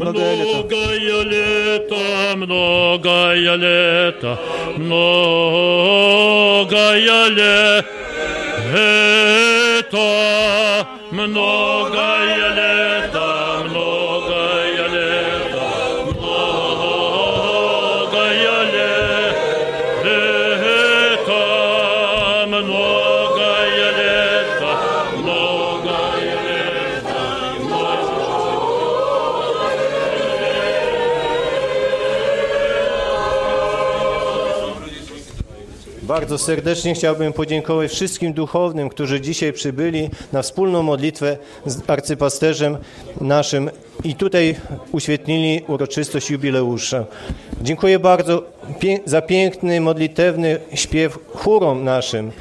[0.00, 0.56] Многое лето.
[0.56, 2.00] Многое лето,
[2.36, 4.38] многое лето,
[4.78, 6.08] многое
[7.38, 7.66] лето,
[12.56, 13.39] лето,
[36.10, 42.78] Bardzo serdecznie chciałbym podziękować wszystkim duchownym, którzy dzisiaj przybyli na wspólną modlitwę z arcypasterzem
[43.20, 43.70] naszym
[44.04, 44.56] i tutaj
[44.92, 47.04] uświetnili uroczystość jubileusza.
[47.62, 48.42] Dziękuję bardzo
[49.04, 52.32] za piękny, modlitewny śpiew chórom naszym,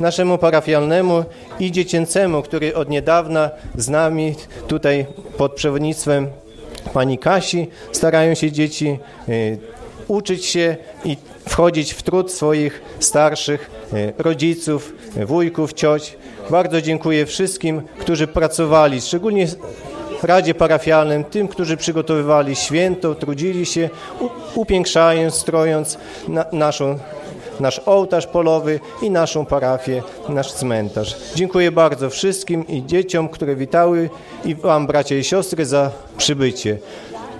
[0.00, 1.24] naszemu parafialnemu
[1.60, 4.34] i dziecięcemu, który od niedawna z nami
[4.68, 5.06] tutaj
[5.38, 6.28] pod przewodnictwem
[6.92, 8.98] pani Kasi starają się dzieci
[9.28, 9.58] y,
[10.08, 11.16] uczyć się i
[11.48, 16.16] wchodzić w trud swoich starszych y, rodziców, y, wujków, cioć.
[16.50, 19.46] Bardzo dziękuję wszystkim, którzy pracowali, szczególnie
[20.22, 23.90] Radzie Parafialnym, tym, którzy przygotowywali święto, trudzili się,
[24.54, 25.98] upiększając, strojąc
[26.28, 26.98] na, naszą,
[27.60, 31.16] nasz ołtarz polowy i naszą parafię, nasz cmentarz.
[31.34, 34.10] Dziękuję bardzo wszystkim i dzieciom, które witały
[34.44, 36.78] i Wam, bracia i siostry, za przybycie.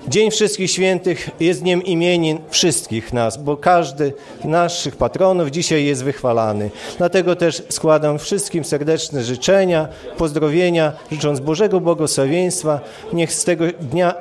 [0.09, 4.13] Dzień Wszystkich Świętych jest dniem imienin wszystkich nas, bo każdy
[4.45, 6.71] naszych patronów dzisiaj jest wychwalany.
[6.99, 12.81] Dlatego też składam wszystkim serdeczne życzenia, pozdrowienia, życząc Bożego błogosławieństwa.
[13.13, 14.15] Niech z tego dnia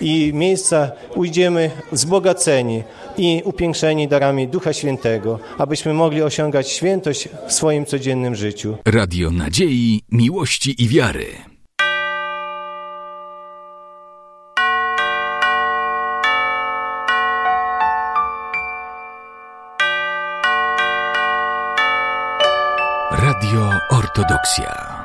[0.00, 2.82] i miejsca ujdziemy wzbogaceni
[3.18, 8.76] i upiększeni darami Ducha Świętego, abyśmy mogli osiągać świętość w swoim codziennym życiu.
[8.84, 11.55] Radio nadziei, miłości i wiary.
[24.16, 24.95] Ortodoksja.